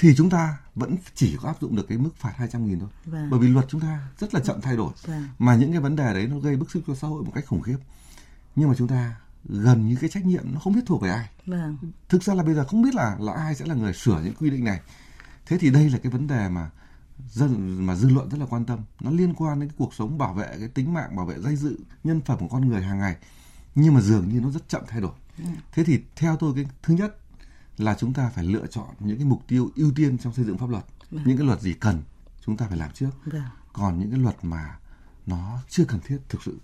thì 0.00 0.14
chúng 0.16 0.30
ta 0.30 0.58
vẫn 0.74 0.96
chỉ 1.14 1.36
có 1.42 1.48
áp 1.48 1.60
dụng 1.60 1.76
được 1.76 1.88
cái 1.88 1.98
mức 1.98 2.10
phạt 2.16 2.32
200 2.36 2.66
nghìn 2.66 2.80
thôi. 2.80 2.88
Vâng. 3.04 3.30
Bởi 3.30 3.40
vì 3.40 3.48
luật 3.48 3.66
chúng 3.68 3.80
ta 3.80 4.08
rất 4.18 4.34
là 4.34 4.40
chậm 4.40 4.60
thay 4.60 4.76
đổi. 4.76 4.92
Vâng. 5.06 5.28
Mà 5.38 5.54
những 5.54 5.72
cái 5.72 5.80
vấn 5.80 5.96
đề 5.96 6.14
đấy 6.14 6.26
nó 6.26 6.38
gây 6.38 6.56
bức 6.56 6.70
xúc 6.70 6.82
cho 6.86 6.94
xã 6.94 7.08
hội 7.08 7.24
một 7.24 7.32
cách 7.34 7.44
khủng 7.46 7.62
khiếp. 7.62 7.76
Nhưng 8.56 8.68
mà 8.68 8.74
chúng 8.78 8.88
ta 8.88 9.20
gần 9.44 9.88
như 9.88 9.96
cái 10.00 10.10
trách 10.10 10.26
nhiệm 10.26 10.44
nó 10.52 10.60
không 10.60 10.74
biết 10.74 10.80
thuộc 10.86 11.02
về 11.02 11.10
ai. 11.10 11.28
Vâng. 11.46 11.76
Thực 12.08 12.22
ra 12.22 12.34
là 12.34 12.42
bây 12.42 12.54
giờ 12.54 12.64
không 12.64 12.82
biết 12.82 12.94
là 12.94 13.16
là 13.20 13.32
ai 13.32 13.54
sẽ 13.54 13.66
là 13.66 13.74
người 13.74 13.92
sửa 13.92 14.20
những 14.24 14.34
quy 14.34 14.50
định 14.50 14.64
này. 14.64 14.80
Thế 15.46 15.58
thì 15.58 15.70
đây 15.70 15.90
là 15.90 15.98
cái 15.98 16.12
vấn 16.12 16.26
đề 16.26 16.48
mà 16.48 16.70
dân 17.30 17.86
mà 17.86 17.96
dư 17.96 18.08
luận 18.08 18.28
rất 18.28 18.38
là 18.38 18.46
quan 18.46 18.64
tâm. 18.64 18.78
Nó 19.00 19.10
liên 19.10 19.34
quan 19.34 19.60
đến 19.60 19.68
cái 19.68 19.76
cuộc 19.78 19.94
sống 19.94 20.18
bảo 20.18 20.34
vệ 20.34 20.46
cái 20.58 20.68
tính 20.68 20.94
mạng, 20.94 21.16
bảo 21.16 21.26
vệ 21.26 21.38
danh 21.38 21.56
dự, 21.56 21.78
nhân 22.04 22.20
phẩm 22.20 22.38
của 22.38 22.48
con 22.48 22.68
người 22.68 22.82
hàng 22.82 22.98
ngày. 22.98 23.16
Nhưng 23.74 23.94
mà 23.94 24.00
dường 24.00 24.28
như 24.28 24.40
nó 24.40 24.50
rất 24.50 24.68
chậm 24.68 24.82
thay 24.88 25.00
đổi. 25.00 25.12
Ừ. 25.38 25.44
Thế 25.72 25.84
thì 25.84 26.00
theo 26.16 26.36
tôi 26.36 26.54
cái 26.54 26.64
thứ 26.82 26.94
nhất 26.94 27.16
là 27.80 27.96
chúng 27.98 28.12
ta 28.12 28.30
phải 28.34 28.44
lựa 28.44 28.66
chọn 28.66 28.88
những 29.00 29.16
cái 29.16 29.26
mục 29.26 29.42
tiêu 29.48 29.70
ưu 29.76 29.92
tiên 29.96 30.18
trong 30.18 30.34
xây 30.34 30.44
dựng 30.44 30.58
pháp 30.58 30.70
luật 30.70 30.84
vâng. 31.10 31.22
những 31.26 31.36
cái 31.36 31.46
luật 31.46 31.60
gì 31.60 31.74
cần 31.74 32.02
chúng 32.46 32.56
ta 32.56 32.66
phải 32.68 32.78
làm 32.78 32.90
trước 32.92 33.10
vâng. 33.24 33.42
còn 33.72 33.98
những 33.98 34.10
cái 34.10 34.20
luật 34.20 34.36
mà 34.42 34.78
nó 35.26 35.58
chưa 35.68 35.84
cần 35.84 36.00
thiết 36.00 36.18
thực 36.28 36.42
sự 36.42 36.58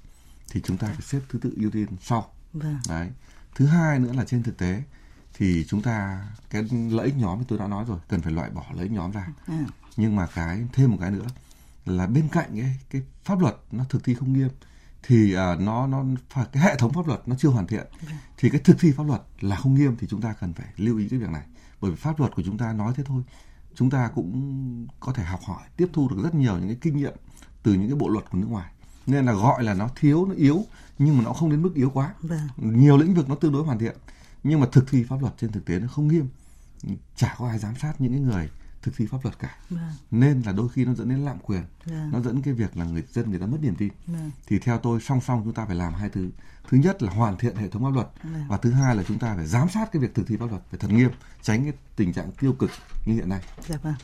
thì 0.51 0.61
chúng 0.65 0.77
ta 0.77 0.87
phải 0.87 1.03
xếp 1.03 1.21
thứ 1.29 1.39
tự 1.39 1.53
ưu 1.57 1.71
tiên 1.71 1.87
sau 2.01 2.33
vâng. 2.53 2.79
đấy 2.89 3.11
thứ 3.55 3.67
hai 3.67 3.99
nữa 3.99 4.13
là 4.13 4.25
trên 4.25 4.43
thực 4.43 4.59
tế 4.59 4.83
thì 5.35 5.65
chúng 5.69 5.83
ta 5.83 6.27
cái 6.51 6.63
lợi 6.91 7.07
ích 7.07 7.17
nhóm 7.17 7.45
tôi 7.45 7.59
đã 7.59 7.67
nói 7.67 7.85
rồi 7.89 7.99
cần 8.09 8.21
phải 8.21 8.33
loại 8.33 8.51
bỏ 8.51 8.65
lợi 8.75 8.83
ích 8.83 8.93
nhóm 8.93 9.11
ra 9.11 9.29
à. 9.47 9.67
nhưng 9.97 10.17
mà 10.17 10.27
cái 10.35 10.67
thêm 10.73 10.91
một 10.91 10.97
cái 11.01 11.11
nữa 11.11 11.27
là 11.87 12.07
bên 12.07 12.29
cạnh 12.33 12.49
cái 12.57 12.77
cái 12.91 13.03
pháp 13.25 13.41
luật 13.41 13.57
nó 13.73 13.85
thực 13.89 14.05
thi 14.05 14.15
không 14.15 14.33
nghiêm 14.33 14.49
thì 15.07 15.37
uh, 15.37 15.61
nó 15.61 15.87
nó 15.87 16.05
cái 16.53 16.63
hệ 16.63 16.77
thống 16.77 16.93
pháp 16.93 17.07
luật 17.07 17.29
nó 17.29 17.37
chưa 17.39 17.49
hoàn 17.49 17.67
thiện. 17.67 17.87
Thì 18.37 18.51
cái 18.51 18.61
thực 18.61 18.77
thi 18.81 18.93
pháp 18.93 19.07
luật 19.07 19.23
là 19.41 19.57
không 19.57 19.75
nghiêm 19.75 19.97
thì 19.99 20.07
chúng 20.11 20.21
ta 20.21 20.35
cần 20.41 20.53
phải 20.53 20.67
lưu 20.77 20.99
ý 20.99 21.09
cái 21.09 21.19
việc 21.19 21.31
này. 21.31 21.43
Bởi 21.81 21.91
vì 21.91 21.97
pháp 21.97 22.21
luật 22.21 22.35
của 22.35 22.43
chúng 22.43 22.59
ta 22.59 22.73
nói 22.73 22.93
thế 22.97 23.05
thôi. 23.07 23.23
Chúng 23.75 23.91
ta 23.91 24.11
cũng 24.15 24.87
có 25.01 25.13
thể 25.13 25.25
học 25.25 25.41
hỏi 25.45 25.63
tiếp 25.77 25.89
thu 25.93 26.09
được 26.09 26.17
rất 26.23 26.35
nhiều 26.35 26.59
những 26.59 26.69
cái 26.69 26.79
kinh 26.81 26.97
nghiệm 26.97 27.15
từ 27.63 27.75
những 27.75 27.89
cái 27.89 27.97
bộ 27.97 28.09
luật 28.09 28.31
của 28.31 28.39
nước 28.39 28.47
ngoài. 28.51 28.71
Nên 29.07 29.27
là 29.27 29.33
gọi 29.33 29.65
là 29.65 29.75
nó 29.75 29.89
thiếu 29.97 30.27
nó 30.27 30.35
yếu 30.35 30.65
nhưng 30.99 31.19
mà 31.19 31.25
nó 31.25 31.33
không 31.33 31.51
đến 31.51 31.63
mức 31.63 31.75
yếu 31.75 31.91
quá. 31.91 32.15
Vâng. 32.21 32.49
nhiều 32.57 32.97
lĩnh 32.97 33.15
vực 33.15 33.29
nó 33.29 33.35
tương 33.35 33.53
đối 33.53 33.65
hoàn 33.65 33.79
thiện 33.79 33.97
nhưng 34.43 34.61
mà 34.61 34.67
thực 34.73 34.91
thi 34.91 35.05
pháp 35.05 35.21
luật 35.21 35.35
trên 35.39 35.53
thực 35.53 35.65
tế 35.65 35.79
nó 35.79 35.89
không 35.89 36.09
nghiêm. 36.09 36.29
Chả 37.17 37.35
có 37.39 37.49
ai 37.49 37.59
giám 37.59 37.75
sát 37.77 38.01
những 38.01 38.13
cái 38.13 38.21
người 38.21 38.51
thực 38.87 38.97
thi 38.97 39.07
pháp 39.07 39.19
luật 39.25 39.39
cả 39.39 39.55
Vâng. 39.71 39.81
nên 40.11 40.43
là 40.43 40.53
đôi 40.53 40.69
khi 40.69 40.85
nó 40.85 40.95
dẫn 40.95 41.09
đến 41.09 41.19
lạm 41.19 41.39
quyền 41.39 41.63
Vâng. 41.85 42.11
nó 42.13 42.21
dẫn 42.21 42.43
cái 42.43 42.55
việc 42.55 42.77
là 42.77 42.85
người 42.85 43.03
dân 43.13 43.31
người 43.31 43.39
ta 43.41 43.47
mất 43.47 43.59
niềm 43.63 43.75
tin 43.79 43.93
Vâng. 44.07 44.31
thì 44.47 44.59
theo 44.59 44.79
tôi 44.79 45.01
song 45.01 45.21
song 45.21 45.41
chúng 45.45 45.53
ta 45.55 45.65
phải 45.67 45.77
làm 45.77 45.95
hai 45.95 46.09
thứ 46.11 46.31
thứ 46.69 46.77
nhất 46.79 47.03
là 47.03 47.13
hoàn 47.13 47.37
thiện 47.37 47.57
hệ 47.57 47.69
thống 47.69 47.83
pháp 47.83 47.91
luật 47.95 48.09
Vâng. 48.23 48.45
và 48.49 48.57
thứ 48.57 48.71
hai 48.73 48.97
là 48.97 49.03
chúng 49.09 49.19
ta 49.19 49.35
phải 49.37 49.47
giám 49.47 49.69
sát 49.69 49.93
cái 49.93 50.03
việc 50.03 50.15
thực 50.15 50.27
thi 50.29 50.37
pháp 50.37 50.51
luật 50.51 50.63
phải 50.71 50.79
thật 50.79 50.91
nghiêm 50.91 51.11
tránh 51.43 51.65
cái 51.65 51.73
tình 51.97 52.13
trạng 52.13 52.31
tiêu 52.41 52.53
cực 52.53 52.71
như 53.07 53.15
hiện 53.15 53.29
nay 53.29 53.41
Dạ 53.69 53.77
vâng. 53.83 53.95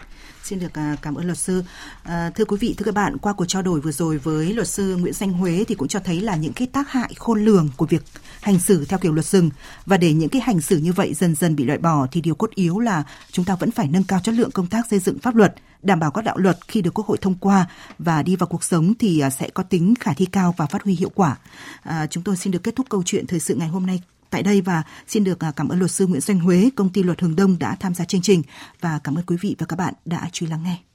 Xin 0.43 0.59
được 0.59 0.75
à, 0.75 0.97
cảm 1.03 1.15
ơn 1.15 1.27
luật 1.27 1.39
sư. 1.39 1.65
À, 2.03 2.31
thưa 2.35 2.45
quý 2.45 2.57
vị, 2.61 2.75
thưa 2.79 2.85
các 2.85 2.95
bạn, 2.95 3.19
qua 3.19 3.33
cuộc 3.33 3.45
trao 3.45 3.63
đổi 3.63 3.81
vừa 3.81 3.93
rồi 3.93 4.19
với 4.19 4.53
luật 4.53 4.69
sư 4.69 4.97
Nguyễn 4.97 5.13
Danh 5.13 5.33
Huế 5.33 5.65
thì 5.69 5.75
cũng 5.75 5.89
cho 5.89 6.01
thấy 6.01 6.21
là 6.21 6.37
những 6.37 6.53
cái 6.53 6.69
tác 6.73 6.91
hại 6.91 7.15
khôn 7.17 7.45
lường 7.45 7.69
của 7.77 7.87
việc 7.87 8.03
hành 8.43 8.59
xử 8.59 8.85
theo 8.85 8.99
kiểu 8.99 9.13
luật 9.13 9.27
rừng 9.27 9.51
và 9.87 9.97
để 9.97 10.13
những 10.13 10.29
cái 10.29 10.43
hành 10.43 10.61
xử 10.61 10.77
như 10.77 10.93
vậy 10.93 11.15
dần 11.15 11.35
dần 11.35 11.57
bị 11.57 11.65
loại 11.65 11.79
bỏ 11.79 12.07
thì 12.13 12.21
điều 12.21 12.35
cốt 12.35 12.51
yếu 12.51 12.79
là 12.79 13.05
chúng 13.33 13.45
ta 13.45 13.57
vẫn 13.57 13.71
phải 13.71 13.89
nâng 13.89 14.05
cao 14.05 14.21
chất 14.23 14.35
lượng 14.35 14.51
công 14.51 14.67
tác 14.67 14.87
xây 14.91 14.99
dựng 14.99 15.19
pháp 15.19 15.35
luật, 15.35 15.55
đảm 15.83 16.01
bảo 16.01 16.11
các 16.11 16.25
đạo 16.25 16.39
luật 16.39 16.59
khi 16.69 16.83
được 16.83 16.95
Quốc 16.95 17.07
hội 17.07 17.19
thông 17.21 17.35
qua 17.35 17.67
và 17.99 18.23
đi 18.23 18.37
vào 18.37 18.47
cuộc 18.47 18.65
sống 18.65 18.95
thì 18.99 19.21
à, 19.21 19.31
sẽ 19.31 19.51
có 19.51 19.63
tính 19.63 19.95
khả 20.01 20.13
thi 20.13 20.27
cao 20.27 20.55
và 20.57 20.67
phát 20.67 20.83
huy 20.83 20.95
hiệu 20.95 21.11
quả. 21.15 21.37
À, 21.83 22.07
chúng 22.07 22.25
tôi 22.25 22.37
xin 22.37 22.51
được 22.53 22.63
kết 22.63 22.77
thúc 22.77 22.87
câu 22.91 23.03
chuyện 23.07 23.27
thời 23.27 23.41
sự 23.41 23.55
ngày 23.55 23.69
hôm 23.69 23.87
nay 23.87 24.01
tại 24.33 24.43
đây 24.43 24.61
và 24.61 24.83
xin 25.07 25.25
được 25.25 25.45
à, 25.45 25.53
cảm 25.57 25.69
ơn 25.69 25.79
luật 25.79 25.91
sư 25.91 26.07
Nguyễn 26.07 26.21
Doanh 26.21 26.41
Huế, 26.41 26.71
công 26.77 26.89
ty 26.89 27.03
luật 27.03 27.21
Hường 27.21 27.37
Đông 27.37 27.59
đã 27.59 27.77
tham 27.81 27.95
gia 27.95 28.05
chương 28.05 28.23
trình 28.23 28.43
và 28.81 29.01
cảm 29.05 29.15
ơn 29.15 29.25
quý 29.27 29.37
vị 29.41 29.57
và 29.59 29.67
các 29.67 29.77
bạn 29.77 29.95
đã 30.05 30.29
chú 30.33 30.47
ý 30.47 30.51
lắng 30.51 30.63
nghe. 30.63 30.92